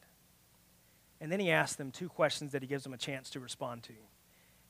[1.20, 3.84] And then he asks them two questions that he gives them a chance to respond
[3.84, 3.92] to.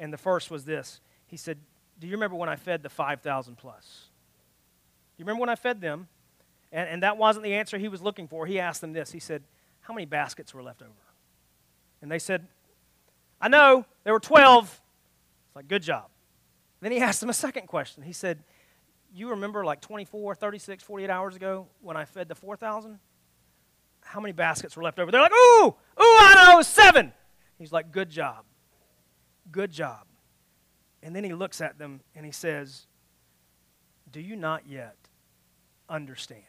[0.01, 1.59] And the first was this He said,
[1.99, 4.09] Do you remember when I fed the 5,000 plus?
[5.17, 6.09] Do you remember when I fed them?
[6.71, 8.47] And, and that wasn't the answer he was looking for.
[8.47, 9.43] He asked them this He said,
[9.81, 10.93] How many baskets were left over?
[12.01, 12.47] And they said,
[13.41, 14.65] I know, there were 12.
[15.47, 16.07] It's like, Good job.
[16.81, 18.03] Then he asked them a second question.
[18.03, 18.43] He said,
[19.13, 22.99] You remember like 24, 36, 48 hours ago when I fed the 4,000?
[24.03, 25.11] How many baskets were left over?
[25.11, 27.13] They're like, Ooh, ooh, I know, seven.
[27.59, 28.45] He's like, Good job.
[29.51, 30.07] Good job.
[31.03, 32.87] And then he looks at them and he says,
[34.11, 34.97] Do you not yet
[35.89, 36.43] understand?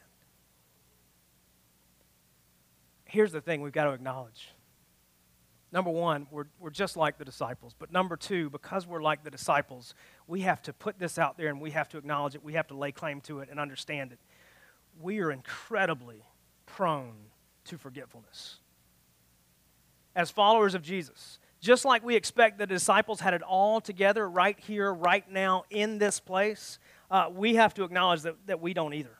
[3.06, 4.50] Here's the thing we've got to acknowledge.
[5.72, 7.76] Number one, we're, we're just like the disciples.
[7.78, 9.94] But number two, because we're like the disciples,
[10.28, 12.44] we have to put this out there and we have to acknowledge it.
[12.44, 14.20] We have to lay claim to it and understand it.
[15.00, 16.24] We are incredibly
[16.66, 17.16] prone
[17.66, 18.58] to forgetfulness.
[20.16, 24.60] As followers of Jesus, just like we expect the disciples had it all together right
[24.60, 26.80] here, right now, in this place,
[27.12, 29.18] uh, we have to acknowledge that, that we don't either.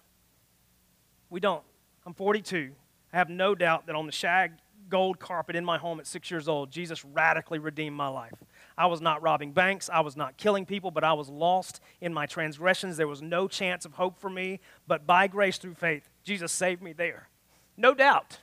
[1.30, 1.64] We don't.
[2.06, 2.72] I'm 42.
[3.12, 4.54] I have no doubt that on the shag
[4.90, 8.34] gold carpet in my home at six years old, Jesus radically redeemed my life.
[8.78, 12.14] I was not robbing banks, I was not killing people, but I was lost in
[12.14, 12.98] my transgressions.
[12.98, 16.82] There was no chance of hope for me, but by grace through faith, Jesus saved
[16.82, 17.30] me there.
[17.78, 18.40] No doubt.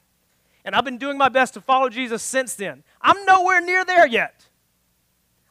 [0.67, 2.83] And I've been doing my best to follow Jesus since then.
[3.01, 4.45] I'm nowhere near there yet.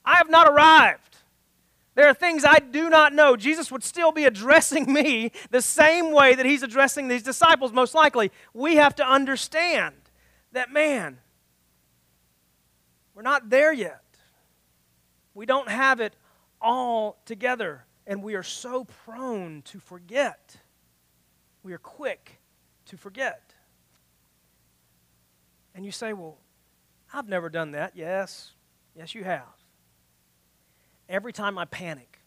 [0.04, 1.15] I have not arrived.
[1.95, 3.38] There are things I do not know.
[3.38, 7.95] Jesus would still be addressing me the same way that he's addressing these disciples, most
[7.95, 8.30] likely.
[8.54, 9.95] We have to understand
[10.51, 11.17] that, man,
[13.15, 14.04] we're not there yet.
[15.34, 16.13] We don't have it
[16.62, 20.58] all together, and we are so prone to forget.
[21.63, 22.41] We are quick
[22.88, 23.44] to forget.
[25.75, 26.38] And you say, well,
[27.13, 27.91] I've never done that.
[27.95, 28.53] Yes,
[28.95, 29.43] yes, you have.
[31.07, 32.19] Every time I panic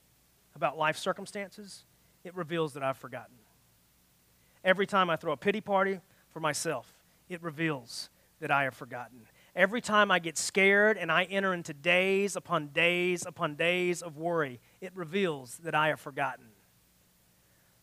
[0.54, 1.84] about life circumstances,
[2.24, 3.34] it reveals that I've forgotten.
[4.62, 6.92] Every time I throw a pity party for myself,
[7.28, 9.20] it reveals that I have forgotten.
[9.56, 14.16] Every time I get scared and I enter into days upon days upon days of
[14.16, 16.46] worry, it reveals that I have forgotten.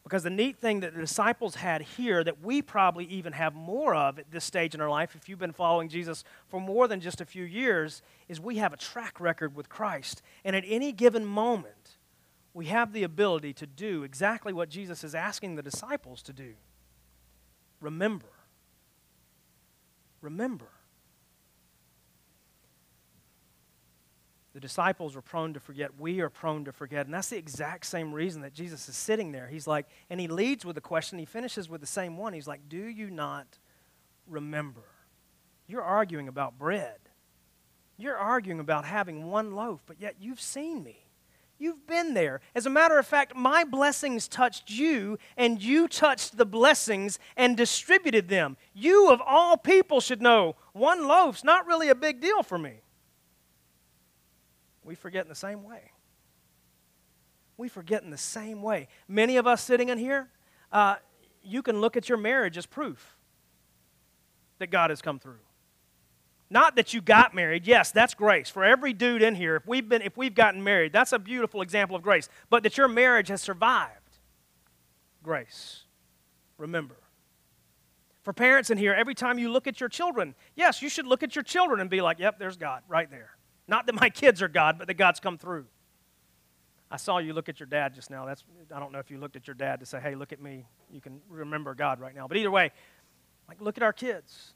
[0.06, 3.96] Because the neat thing that the disciples had here, that we probably even have more
[3.96, 7.02] of at this stage in our life, if you've been following Jesus for more than
[7.02, 10.22] just a few years, is we have a track record with Christ.
[10.44, 11.98] And at any given moment,
[12.54, 16.54] we have the ability to do exactly what Jesus is asking the disciples to do
[17.82, 18.28] remember.
[20.22, 20.70] Remember.
[24.56, 26.00] The disciples were prone to forget.
[26.00, 27.06] We are prone to forget.
[27.06, 29.48] And that's the exact same reason that Jesus is sitting there.
[29.48, 31.20] He's like, and he leads with a question.
[31.20, 32.32] He finishes with the same one.
[32.32, 33.60] He's like, Do you not
[34.26, 34.86] remember?
[35.68, 37.00] You're arguing about bread.
[37.98, 41.06] You're arguing about having one loaf, but yet you've seen me.
[41.58, 42.40] You've been there.
[42.56, 47.58] As a matter of fact, my blessings touched you, and you touched the blessings and
[47.58, 48.56] distributed them.
[48.74, 52.80] You, of all people, should know one loaf's not really a big deal for me
[54.86, 55.92] we forget in the same way.
[57.58, 58.88] We forget in the same way.
[59.08, 60.30] Many of us sitting in here,
[60.72, 60.96] uh,
[61.44, 63.18] you can look at your marriage as proof
[64.60, 65.40] that God has come through.
[66.50, 67.66] Not that you got married.
[67.66, 68.50] Yes, that's grace.
[68.50, 71.62] For every dude in here, if we've, been, if we've gotten married, that's a beautiful
[71.62, 72.30] example of grace.
[72.50, 73.92] But that your marriage has survived.
[75.24, 75.84] Grace.
[76.58, 76.98] Remember.
[78.22, 81.24] For parents in here, every time you look at your children, yes, you should look
[81.24, 83.35] at your children and be like, yep, there's God right there.
[83.68, 85.66] Not that my kids are God, but that God's come through.
[86.90, 88.26] I saw you look at your dad just now.
[88.26, 90.42] That's I don't know if you looked at your dad to say, "Hey, look at
[90.42, 90.66] me.
[90.92, 92.72] You can remember God right now." But either way,
[93.48, 94.54] like look at our kids.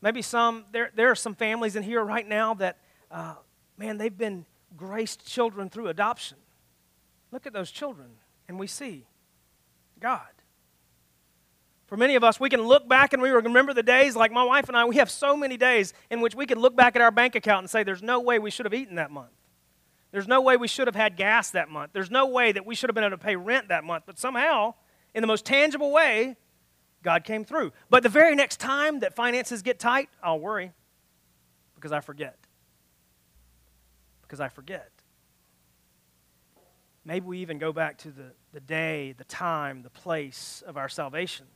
[0.00, 2.78] Maybe some there there are some families in here right now that
[3.10, 3.34] uh,
[3.76, 6.38] man they've been graced children through adoption.
[7.30, 8.08] Look at those children,
[8.48, 9.06] and we see
[10.00, 10.37] God.
[11.88, 14.44] For many of us, we can look back and we remember the days, like my
[14.44, 17.02] wife and I, we have so many days in which we can look back at
[17.02, 19.32] our bank account and say, there's no way we should have eaten that month.
[20.12, 21.92] There's no way we should have had gas that month.
[21.94, 24.04] There's no way that we should have been able to pay rent that month.
[24.06, 24.74] But somehow,
[25.14, 26.36] in the most tangible way,
[27.02, 27.72] God came through.
[27.88, 30.72] But the very next time that finances get tight, I'll worry
[31.74, 32.36] because I forget.
[34.22, 34.90] Because I forget.
[37.06, 40.90] Maybe we even go back to the, the day, the time, the place of our
[40.90, 41.46] salvation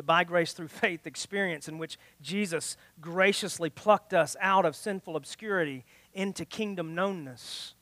[0.00, 5.14] the by grace through faith experience in which Jesus graciously plucked us out of sinful
[5.14, 5.84] obscurity
[6.14, 7.74] into kingdom knownness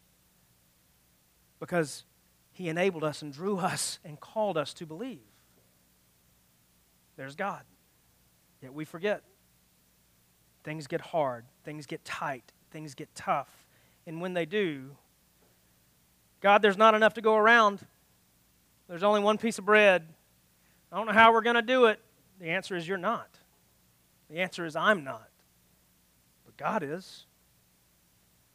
[1.60, 2.02] because
[2.50, 5.20] he enabled us and drew us and called us to believe.
[7.16, 7.62] There's God.
[8.60, 9.22] Yet we forget.
[10.64, 13.64] Things get hard, things get tight, things get tough.
[14.08, 14.90] And when they do,
[16.40, 17.86] God, there's not enough to go around.
[18.88, 20.04] There's only one piece of bread.
[20.90, 22.00] I don't know how we're going to do it.
[22.40, 23.38] The answer is you're not.
[24.30, 25.28] The answer is I'm not.
[26.44, 27.26] But God is.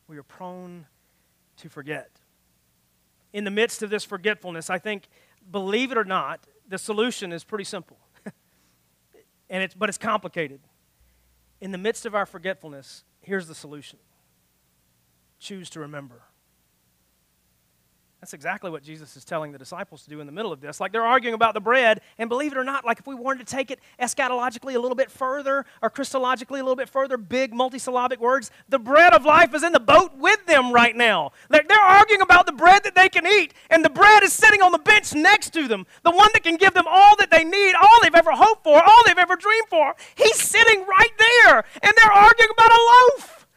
[0.08, 0.86] We are prone
[1.58, 2.10] to forget.
[3.32, 5.08] In the midst of this forgetfulness, I think,
[5.50, 7.98] believe it or not, the solution is pretty simple.
[9.50, 10.60] and it's, but it's complicated.
[11.60, 14.00] In the midst of our forgetfulness, here's the solution
[15.39, 16.22] choose to remember.
[18.23, 20.79] That's exactly what Jesus is telling the disciples to do in the middle of this.
[20.79, 23.45] Like they're arguing about the bread, and believe it or not, like if we wanted
[23.45, 27.51] to take it eschatologically a little bit further or Christologically a little bit further, big
[27.51, 31.33] multisyllabic words, the bread of life is in the boat with them right now.
[31.49, 34.62] They're, they're arguing about the bread that they can eat, and the bread is sitting
[34.62, 35.86] on the bench next to them.
[36.03, 38.81] The one that can give them all that they need, all they've ever hoped for,
[38.81, 39.95] all they've ever dreamed for.
[40.15, 43.47] He's sitting right there, and they're arguing about a loaf.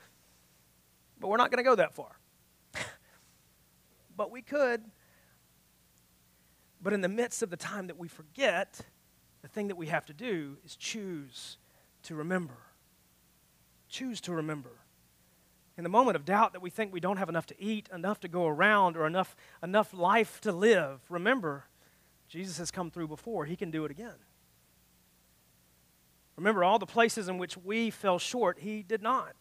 [1.21, 2.16] But we're not going to go that far
[4.17, 4.83] but we could.
[6.81, 8.81] But in the midst of the time that we forget,
[9.43, 11.59] the thing that we have to do is choose
[12.05, 12.59] to remember.
[13.89, 14.71] Choose to remember.
[15.79, 18.21] In the moment of doubt that we think we don't have enough to eat, enough
[18.21, 21.65] to go around, or enough, enough life to live, remember,
[22.29, 23.45] Jesus has come through before.
[23.45, 24.15] He can do it again.
[26.37, 29.37] Remember, all the places in which we fell short, He did not.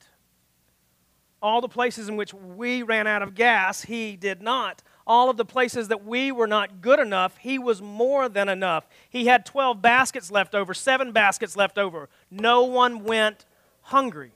[1.41, 4.82] All the places in which we ran out of gas, He did not.
[5.06, 8.88] All of the places that we were not good enough, He was more than enough.
[9.10, 12.10] He had 12 baskets left over, seven baskets left over.
[12.32, 13.45] No one went
[13.82, 14.32] hungry.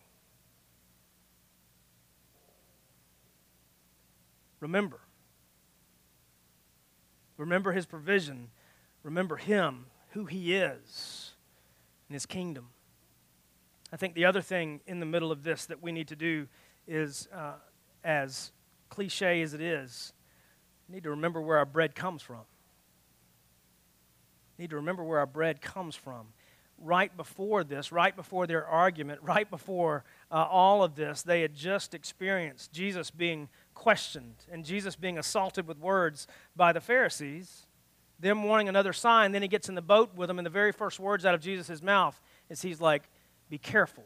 [4.60, 5.00] Remember.
[7.38, 8.50] Remember His provision.
[9.04, 11.32] Remember Him, who He is,
[12.08, 12.68] and His kingdom.
[13.92, 16.48] I think the other thing in the middle of this that we need to do
[16.90, 17.54] is, uh,
[18.04, 18.52] as
[18.90, 20.14] cliche as it is,
[20.90, 22.42] need to remember where our bread comes from.
[24.58, 26.28] Need to remember where our bread comes from.
[26.82, 31.54] Right before this, right before their argument, right before uh, all of this, they had
[31.54, 37.68] just experienced Jesus being questioned and Jesus being assaulted with words by the Pharisees,
[38.20, 39.32] them wanting another sign.
[39.32, 41.42] Then he gets in the boat with them, and the very first words out of
[41.42, 43.04] Jesus' mouth is he's like,
[43.50, 44.06] Be careful,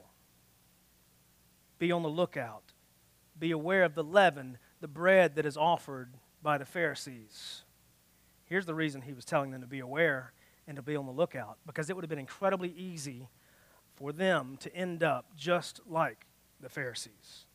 [1.79, 2.72] be on the lookout,
[3.37, 7.63] be aware of the leaven, the bread that is offered by the Pharisees.
[8.45, 10.33] Here's the reason he was telling them to be aware
[10.67, 13.29] and to be on the lookout because it would have been incredibly easy
[13.95, 16.25] for them to end up just like
[16.59, 17.45] the Pharisees.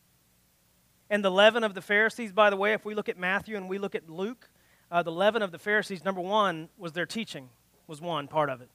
[1.09, 3.67] And the leaven of the Pharisees, by the way, if we look at Matthew and
[3.67, 4.49] we look at Luke,
[4.91, 7.49] uh, the leaven of the Pharisees, number one, was their teaching,
[7.87, 8.69] was one part of it.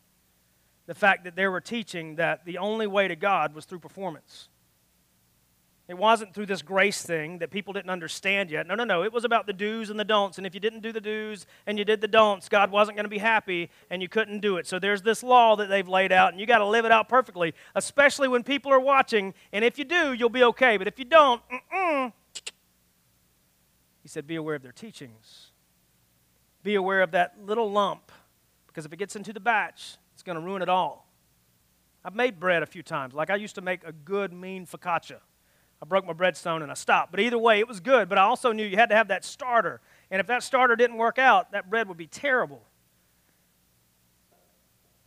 [0.87, 4.49] The fact that they were teaching that the only way to God was through performance.
[5.87, 8.67] It wasn't through this grace thing that people didn't understand yet.
[8.67, 9.03] No, no, no.
[9.05, 10.39] It was about the do's and the don'ts.
[10.39, 13.05] And if you didn't do the do's and you did the don'ts, God wasn't going
[13.05, 14.67] to be happy and you couldn't do it.
[14.67, 17.11] So there's this law that they've laid out, and you got to live it out
[17.11, 19.35] perfectly, especially when people are watching.
[19.53, 20.79] And if you do, you'll be okay.
[20.79, 22.13] But if you don't, mm-mm.
[24.03, 25.51] he said, be aware of their teachings.
[26.63, 28.11] Be aware of that little lump,
[28.69, 31.11] because if it gets into the batch, it's going to ruin it all.
[32.03, 33.13] I've made bread a few times.
[33.13, 35.19] Like I used to make a good, mean focaccia.
[35.83, 37.11] I broke my breadstone and I stopped.
[37.11, 38.09] But either way, it was good.
[38.09, 39.81] But I also knew you had to have that starter.
[40.11, 42.63] And if that starter didn't work out, that bread would be terrible.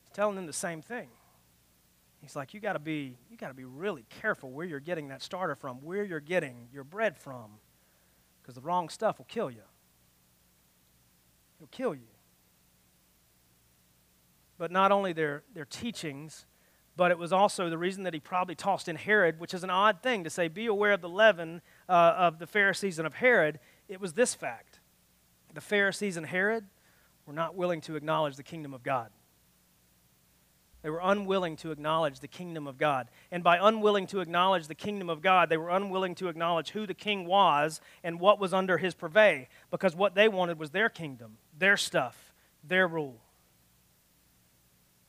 [0.03, 1.09] He's telling them the same thing.
[2.21, 5.55] He's like, you gotta be, you gotta be really careful where you're getting that starter
[5.55, 7.51] from, where you're getting your bread from.
[8.41, 9.63] Because the wrong stuff will kill you.
[11.57, 12.07] It'll kill you.
[14.57, 16.45] But not only their, their teachings,
[16.97, 19.69] but it was also the reason that he probably tossed in Herod, which is an
[19.69, 23.13] odd thing to say, be aware of the leaven uh, of the Pharisees and of
[23.13, 23.59] Herod.
[23.87, 24.79] It was this fact
[25.53, 26.65] the Pharisees and Herod
[27.25, 29.11] were not willing to acknowledge the kingdom of God.
[30.81, 33.09] They were unwilling to acknowledge the kingdom of God.
[33.31, 36.85] And by unwilling to acknowledge the kingdom of God, they were unwilling to acknowledge who
[36.85, 40.89] the king was and what was under his purvey, because what they wanted was their
[40.89, 42.33] kingdom, their stuff,
[42.63, 43.21] their rule.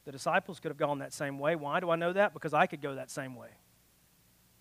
[0.09, 1.55] The disciples could have gone that same way.
[1.55, 2.33] Why do I know that?
[2.33, 3.51] Because I could go that same way.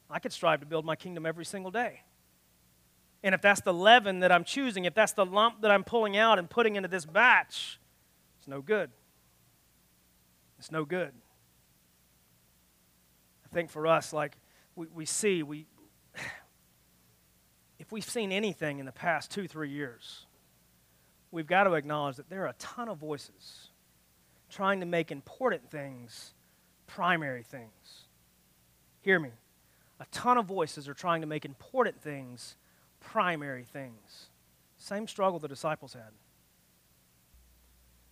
[0.10, 2.02] I could strive to build my kingdom every single day.
[3.24, 6.18] And if that's the leaven that I'm choosing, if that's the lump that I'm pulling
[6.18, 7.80] out and putting into this batch,
[8.38, 8.90] it's no good.
[10.60, 11.14] It's no good.
[13.46, 14.36] I think for us, like
[14.76, 15.66] we, we see, we
[17.80, 20.26] if we've seen anything in the past two, three years,
[21.32, 23.70] we've got to acknowledge that there are a ton of voices
[24.50, 26.34] trying to make important things
[26.88, 28.06] primary things.
[29.02, 29.30] Hear me.
[30.00, 32.56] A ton of voices are trying to make important things
[33.00, 34.28] primary things.
[34.78, 36.12] Same struggle the disciples had.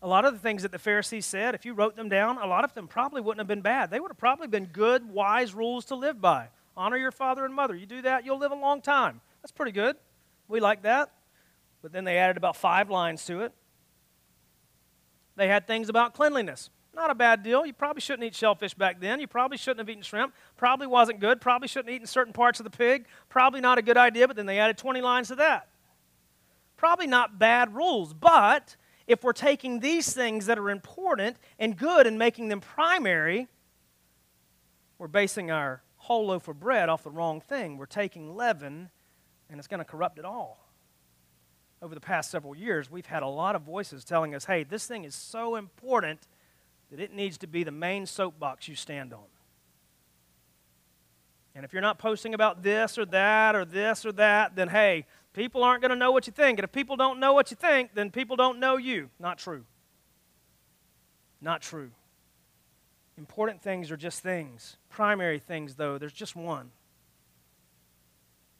[0.02, 2.46] A lot of the things that the Pharisees said, if you wrote them down, a
[2.46, 3.90] lot of them probably wouldn't have been bad.
[3.90, 6.50] They would have probably been good, wise rules to live by.
[6.78, 7.76] Honor your father and mother.
[7.76, 9.22] You do that, you'll live a long time.
[9.42, 9.96] That's pretty good.
[10.48, 11.12] We like that.
[11.82, 13.54] But then they added about five lines to it.
[15.36, 16.70] They had things about cleanliness.
[16.94, 17.66] Not a bad deal.
[17.66, 19.20] You probably shouldn't eat shellfish back then.
[19.20, 20.34] You probably shouldn't have eaten shrimp.
[20.56, 21.42] Probably wasn't good.
[21.42, 23.06] Probably shouldn't have eaten certain parts of the pig.
[23.28, 25.68] Probably not a good idea, but then they added 20 lines to that.
[26.78, 32.08] Probably not bad rules, but if we're taking these things that are important and good
[32.08, 33.48] and making them primary,
[34.98, 37.78] we're basing our whole loaf of bread off the wrong thing.
[37.78, 38.90] We're taking leaven
[39.50, 40.65] and it's going to corrupt it all
[41.86, 44.88] over the past several years, we've had a lot of voices telling us, hey, this
[44.88, 46.20] thing is so important
[46.90, 49.24] that it needs to be the main soapbox you stand on.
[51.54, 55.06] And if you're not posting about this or that or this or that, then hey,
[55.32, 56.58] people aren't going to know what you think.
[56.58, 59.12] And if people don't know what you think, then people don't know you.
[59.20, 59.64] Not true.
[61.40, 61.92] Not true.
[63.16, 64.78] Important things are just things.
[64.90, 66.72] Primary things, though, there's just one.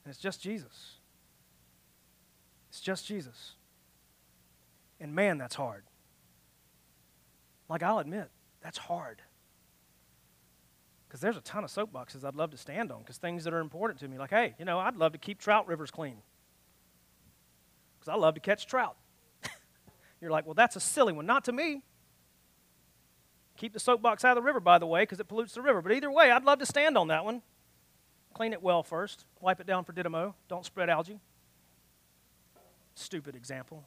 [0.04, 0.95] And it's just Jesus.
[2.76, 3.52] It's just Jesus.
[5.00, 5.84] And man, that's hard.
[7.70, 8.28] Like, I'll admit,
[8.60, 9.22] that's hard.
[11.08, 13.60] Because there's a ton of soapboxes I'd love to stand on, because things that are
[13.60, 16.18] important to me, like, hey, you know, I'd love to keep trout rivers clean.
[17.98, 18.96] Because I love to catch trout.
[20.20, 21.24] You're like, well, that's a silly one.
[21.24, 21.80] Not to me.
[23.56, 25.80] Keep the soapbox out of the river, by the way, because it pollutes the river.
[25.80, 27.40] But either way, I'd love to stand on that one.
[28.34, 29.24] Clean it well first.
[29.40, 30.34] Wipe it down for Didymo.
[30.46, 31.20] Don't spread algae.
[32.96, 33.84] Stupid example.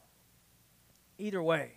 [1.17, 1.71] Either way,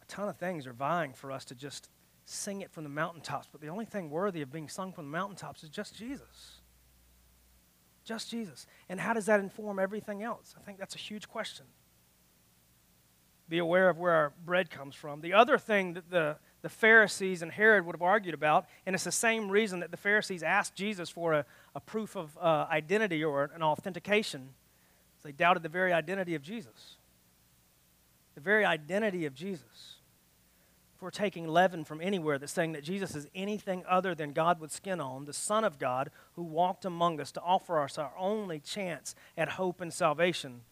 [0.00, 1.90] a ton of things are vying for us to just
[2.24, 3.48] sing it from the mountaintops.
[3.52, 6.60] But the only thing worthy of being sung from the mountaintops is just Jesus.
[8.04, 8.66] Just Jesus.
[8.88, 10.54] And how does that inform everything else?
[10.58, 11.66] I think that's a huge question
[13.52, 15.20] be aware of where our bread comes from.
[15.20, 19.04] The other thing that the, the Pharisees and Herod would have argued about, and it's
[19.04, 23.22] the same reason that the Pharisees asked Jesus for a, a proof of uh, identity
[23.22, 24.54] or an authentication,
[25.22, 26.96] they doubted the very identity of Jesus.
[28.34, 29.96] The very identity of Jesus.
[30.94, 34.60] If we're taking leaven from anywhere that's saying that Jesus is anything other than God
[34.60, 38.12] with skin on, the Son of God who walked among us to offer us our
[38.18, 40.62] only chance at hope and salvation,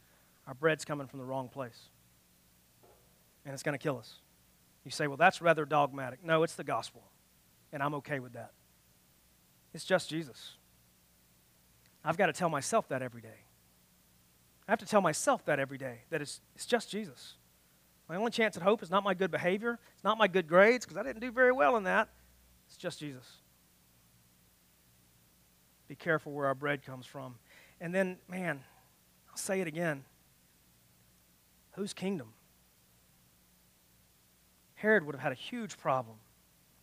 [0.47, 1.91] our bread's coming from the wrong place
[3.45, 4.15] and it's going to kill us.
[4.85, 6.25] You say, well, that's rather dogmatic.
[6.25, 7.03] No, it's the gospel,
[7.73, 8.53] and I'm okay with that.
[9.75, 10.57] It's just Jesus.
[12.05, 13.45] I've got to tell myself that every day.
[14.71, 17.35] I have to tell myself that every day, that it's, it's just Jesus.
[18.09, 20.87] My only chance at hope is not my good behavior, it's not my good grades,
[20.87, 22.09] because I didn't do very well in that.
[22.69, 23.27] It's just Jesus.
[25.89, 27.35] Be careful where our bread comes from.
[27.81, 28.61] And then, man,
[29.29, 30.05] I'll say it again.
[31.73, 32.29] Whose kingdom?
[34.77, 36.19] Herod would have had a huge problem.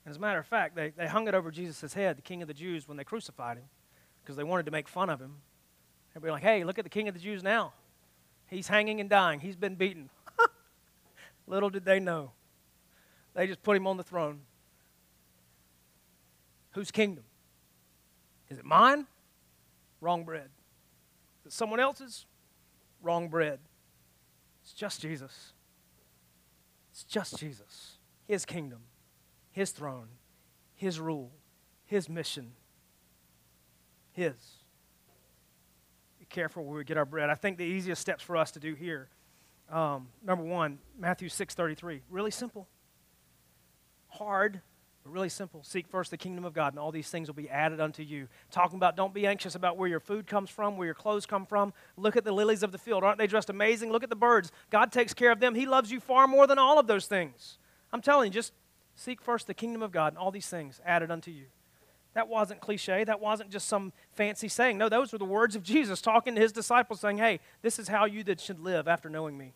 [0.04, 2.42] And as a matter of fact, they, they hung it over Jesus' head, the king
[2.42, 3.70] of the Jews, when they crucified him,
[4.22, 5.36] because they wanted to make fun of him.
[6.18, 7.74] They'd be like, hey, look at the king of the Jews now.
[8.48, 9.40] He's hanging and dying.
[9.40, 10.10] He's been beaten.
[11.46, 12.32] Little did they know.
[13.36, 14.40] They just put him on the throne.
[16.72, 17.24] Whose kingdom?
[18.50, 19.06] Is it mine?
[20.02, 20.50] Wrong bread.
[21.42, 22.26] Is it someone else's?
[23.04, 23.60] Wrong bread.
[24.64, 25.54] It's just Jesus.
[26.90, 28.80] It's just Jesus, His kingdom,
[29.52, 30.08] His throne,
[30.74, 31.30] His rule,
[31.86, 32.54] His mission.
[34.14, 34.34] His.
[36.30, 37.30] Careful where we get our bread.
[37.30, 39.10] I think the easiest steps for us to do here.
[39.70, 42.02] Um, number one, Matthew 6:33.
[42.10, 42.68] Really simple.
[44.10, 44.62] Hard,
[45.04, 45.64] but really simple.
[45.64, 48.28] Seek first the kingdom of God, and all these things will be added unto you.
[48.52, 51.46] Talking about don't be anxious about where your food comes from, where your clothes come
[51.46, 51.74] from.
[51.98, 53.04] Look at the lilies of the field.
[53.04, 53.92] Aren't they dressed amazing?
[53.92, 54.52] Look at the birds.
[54.70, 55.56] God takes care of them.
[55.56, 57.58] He loves you far more than all of those things.
[57.92, 58.54] I'm telling you, just
[58.96, 61.46] seek first the kingdom of God, and all these things added unto you.
[62.18, 63.04] That wasn't cliche.
[63.04, 64.80] That wasn't just some fancy saying.
[64.80, 67.90] No, those were the words of Jesus talking to his disciples, saying, Hey, this is
[67.90, 69.54] how you that should live after knowing me.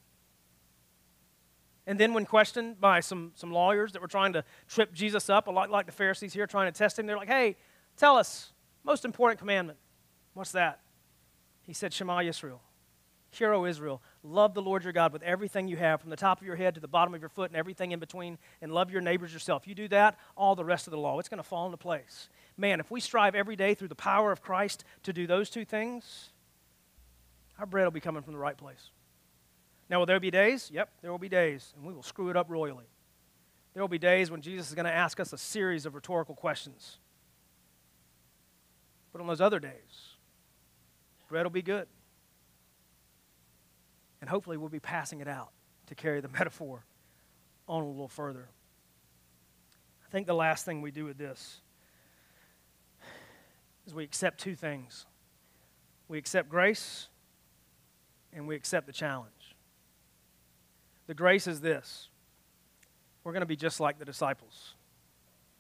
[1.88, 5.48] And then, when questioned by some, some lawyers that were trying to trip Jesus up,
[5.48, 7.58] a lot like the Pharisees here trying to test him, they're like, hey,
[7.98, 8.54] tell us,
[8.84, 9.80] most important commandment.
[10.36, 10.82] What's that?
[11.64, 12.60] He said, Shema Yisrael.
[13.32, 16.42] Hear, O Israel, love the Lord your God with everything you have, from the top
[16.42, 18.92] of your head to the bottom of your foot and everything in between, and love
[18.92, 19.66] your neighbors yourself.
[19.66, 22.30] You do that, all the rest of the law, it's going to fall into place.
[22.62, 25.66] Man, if we strive every day through the power of Christ to do those two
[25.66, 26.30] things,
[27.58, 28.92] our bread will be coming from the right place.
[29.90, 30.70] Now, will there be days?
[30.72, 32.86] Yep, there will be days, and we will screw it up royally.
[33.74, 36.36] There will be days when Jesus is going to ask us a series of rhetorical
[36.36, 37.00] questions.
[39.12, 40.18] But on those other days,
[41.30, 41.88] bread will be good.
[44.22, 45.50] And hopefully, we'll be passing it out
[45.88, 46.86] to carry the metaphor
[47.68, 48.50] on a little further.
[50.06, 51.60] I think the last thing we do with this
[53.92, 55.06] is we accept two things
[56.08, 57.08] we accept grace
[58.34, 59.56] and we accept the challenge.
[61.08, 62.10] The grace is this
[63.24, 64.76] we're going to be just like the disciples.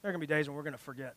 [0.01, 1.15] There are going to be days when we're going to forget.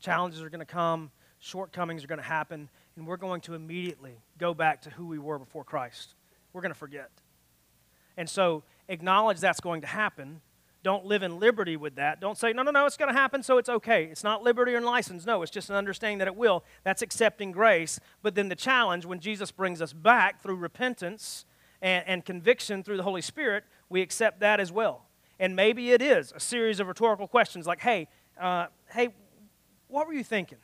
[0.00, 4.20] Challenges are going to come, shortcomings are going to happen, and we're going to immediately
[4.38, 6.14] go back to who we were before Christ.
[6.52, 7.10] We're going to forget.
[8.16, 10.40] And so acknowledge that's going to happen.
[10.84, 12.20] Don't live in liberty with that.
[12.20, 14.04] Don't say, no, no, no, it's going to happen, so it's okay.
[14.04, 15.24] It's not liberty and license.
[15.24, 16.62] No, it's just an understanding that it will.
[16.84, 17.98] That's accepting grace.
[18.22, 21.46] But then the challenge, when Jesus brings us back through repentance
[21.80, 25.06] and, and conviction through the Holy Spirit, we accept that as well.
[25.40, 28.06] And maybe it is a series of rhetorical questions like, hey,
[28.38, 29.08] uh, hey,
[29.88, 30.58] what were you thinking?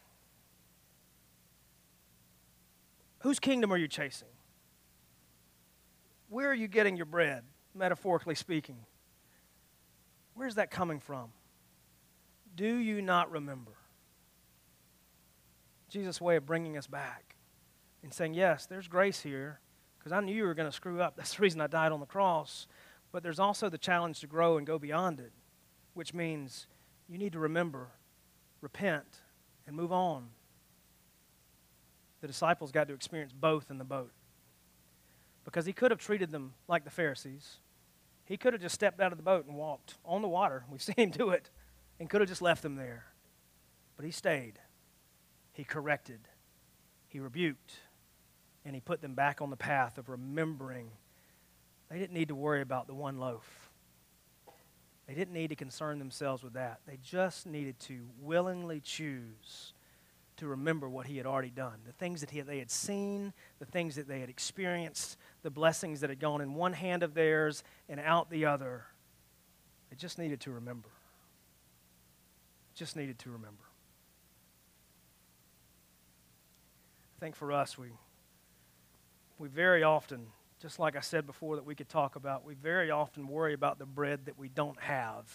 [3.20, 4.28] Whose kingdom are you chasing?
[6.28, 7.42] Where are you getting your bread,
[7.74, 8.76] metaphorically speaking?
[10.34, 11.30] Where's that coming from?
[12.54, 13.72] Do you not remember?
[15.88, 17.36] Jesus' way of bringing us back
[18.02, 19.60] and saying, Yes, there's grace here
[19.98, 21.14] because I knew you were going to screw up.
[21.16, 22.66] That's the reason I died on the cross.
[23.12, 25.32] But there's also the challenge to grow and go beyond it,
[25.94, 26.68] which means
[27.08, 27.88] you need to remember,
[28.60, 29.18] repent,
[29.66, 30.28] and move on.
[32.20, 34.12] The disciples got to experience both in the boat
[35.44, 37.56] because he could have treated them like the Pharisees.
[38.30, 40.64] He could have just stepped out of the boat and walked on the water.
[40.70, 41.50] We've seen him do it
[41.98, 43.06] and could have just left them there.
[43.96, 44.60] But he stayed.
[45.52, 46.20] He corrected.
[47.08, 47.72] He rebuked.
[48.64, 50.92] And he put them back on the path of remembering
[51.90, 53.72] they didn't need to worry about the one loaf.
[55.08, 56.82] They didn't need to concern themselves with that.
[56.86, 59.72] They just needed to willingly choose
[60.40, 63.66] to remember what he had already done the things that he, they had seen, the
[63.66, 67.62] things that they had experienced, the blessings that had gone in one hand of theirs
[67.90, 68.84] and out the other.
[69.90, 70.88] They just needed to remember.
[72.74, 73.64] Just needed to remember.
[77.18, 77.88] I think for us, we,
[79.38, 80.26] we very often,
[80.62, 83.78] just like I said before that we could talk about, we very often worry about
[83.78, 85.26] the bread that we don't have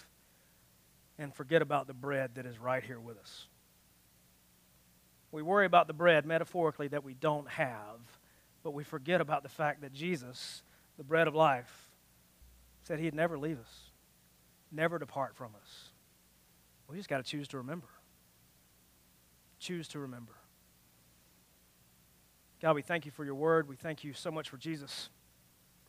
[1.19, 3.45] and forget about the bread that is right here with us.
[5.35, 7.99] We worry about the bread, metaphorically, that we don't have,
[8.63, 10.63] but we forget about the fact that Jesus,
[10.97, 11.91] the bread of life,
[12.83, 13.91] said he'd never leave us,
[14.71, 15.89] never depart from us.
[16.87, 17.89] We just got to choose to remember.
[19.59, 20.31] Choose to remember.
[22.61, 23.67] God, we thank you for your word.
[23.67, 25.09] We thank you so much for Jesus.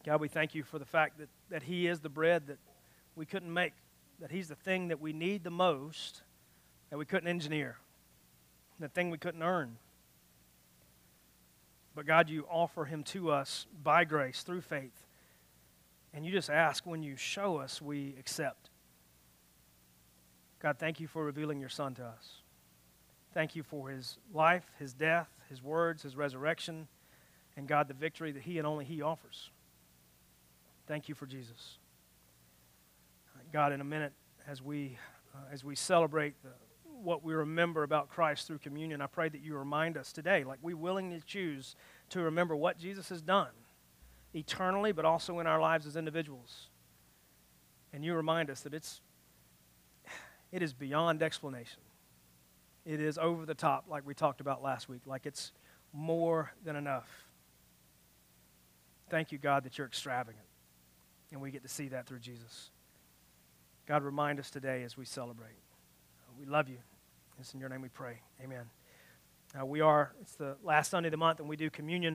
[0.04, 2.58] God, we thank you for the fact that, that he is the bread that
[3.14, 3.74] we couldn't make,
[4.18, 6.22] that he's the thing that we need the most
[6.90, 7.76] that we couldn't engineer
[8.78, 9.76] the thing we couldn't earn.
[11.94, 15.06] But God, you offer him to us by grace through faith.
[16.12, 18.70] And you just ask when you show us, we accept.
[20.60, 22.42] God, thank you for revealing your Son to us.
[23.32, 26.88] Thank you for his life, his death, his words, his resurrection,
[27.56, 29.50] and God, the victory that he and only he offers.
[30.86, 31.78] Thank you for Jesus.
[33.52, 34.12] God, in a minute,
[34.46, 34.98] as we,
[35.34, 36.50] uh, as we celebrate the
[37.06, 39.00] what we remember about Christ through communion.
[39.00, 41.76] I pray that you remind us today, like we willingly choose
[42.10, 43.52] to remember what Jesus has done
[44.34, 46.66] eternally, but also in our lives as individuals.
[47.92, 49.00] And you remind us that it's
[50.50, 51.80] it is beyond explanation.
[52.84, 55.52] It is over the top, like we talked about last week, like it's
[55.92, 57.08] more than enough.
[59.10, 60.44] Thank you, God, that you're extravagant.
[61.30, 62.70] And we get to see that through Jesus.
[63.86, 65.60] God, remind us today as we celebrate.
[66.36, 66.78] We love you.
[67.38, 68.20] It's in your name we pray.
[68.42, 68.64] Amen.
[69.58, 72.14] Uh, we are, it's the last Sunday of the month, and we do communion.